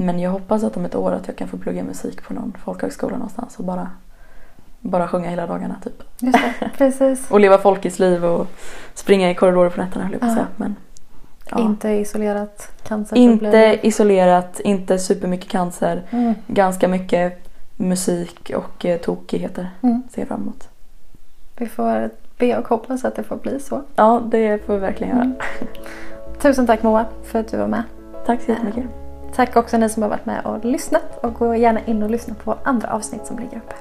Men 0.01 0.19
jag 0.19 0.31
hoppas 0.31 0.63
att 0.63 0.77
om 0.77 0.85
ett 0.85 0.95
år 0.95 1.11
att 1.11 1.27
jag 1.27 1.35
kan 1.35 1.47
få 1.47 1.57
plugga 1.57 1.83
musik 1.83 2.23
på 2.23 2.33
någon 2.33 2.53
folkhögskola 2.63 3.17
någonstans 3.17 3.57
och 3.57 3.65
bara, 3.65 3.89
bara 4.79 5.07
sjunga 5.07 5.29
hela 5.29 5.47
dagarna 5.47 5.75
typ. 5.83 6.03
Just 6.19 6.37
det, 6.59 6.69
precis. 6.77 7.31
Och 7.31 7.39
leva 7.39 7.57
folkets 7.57 7.99
liv 7.99 8.25
och 8.25 8.47
springa 8.93 9.31
i 9.31 9.35
korridorer 9.35 9.69
på 9.69 9.81
nätterna 9.81 10.03
höll 10.03 10.11
jag 10.11 10.21
på 10.21 10.27
att 10.27 10.33
säga. 10.33 10.47
Men, 10.55 10.75
ja. 11.49 11.59
Inte 11.59 11.89
isolerat 11.89 12.71
cancerproblem. 12.83 13.31
Inte 13.33 13.87
isolerat, 13.87 14.59
inte 14.59 14.99
supermycket 14.99 15.49
cancer. 15.49 16.03
Mm. 16.09 16.33
Ganska 16.47 16.87
mycket 16.87 17.49
musik 17.77 18.51
och 18.55 18.85
eh, 18.85 18.99
tokigheter. 18.99 19.69
Mm. 19.81 20.03
Ser 20.11 20.25
fram 20.25 20.41
emot. 20.41 20.69
Vi 21.57 21.67
får 21.67 22.09
be 22.37 22.57
och 22.57 22.67
hoppas 22.67 23.05
att 23.05 23.15
det 23.15 23.23
får 23.23 23.37
bli 23.37 23.59
så. 23.59 23.81
Ja, 23.95 24.21
det 24.31 24.65
får 24.65 24.73
vi 24.73 24.79
verkligen 24.79 25.15
göra. 25.15 25.23
Mm. 25.23 25.37
Tusen 26.41 26.67
tack 26.67 26.83
Moa 26.83 27.05
för 27.23 27.39
att 27.39 27.51
du 27.51 27.57
var 27.57 27.67
med. 27.67 27.83
Tack 28.25 28.41
så 28.41 28.51
jättemycket. 28.51 28.98
Tack 29.35 29.55
också 29.55 29.77
ni 29.77 29.89
som 29.89 30.03
har 30.03 30.09
varit 30.09 30.25
med 30.25 30.45
och 30.45 30.65
lyssnat 30.65 31.23
och 31.23 31.33
gå 31.33 31.55
gärna 31.55 31.85
in 31.85 32.03
och 32.03 32.09
lyssna 32.09 32.35
på 32.43 32.57
andra 32.63 32.89
avsnitt 32.89 33.27
som 33.27 33.39
ligger 33.39 33.57
uppe. 33.57 33.75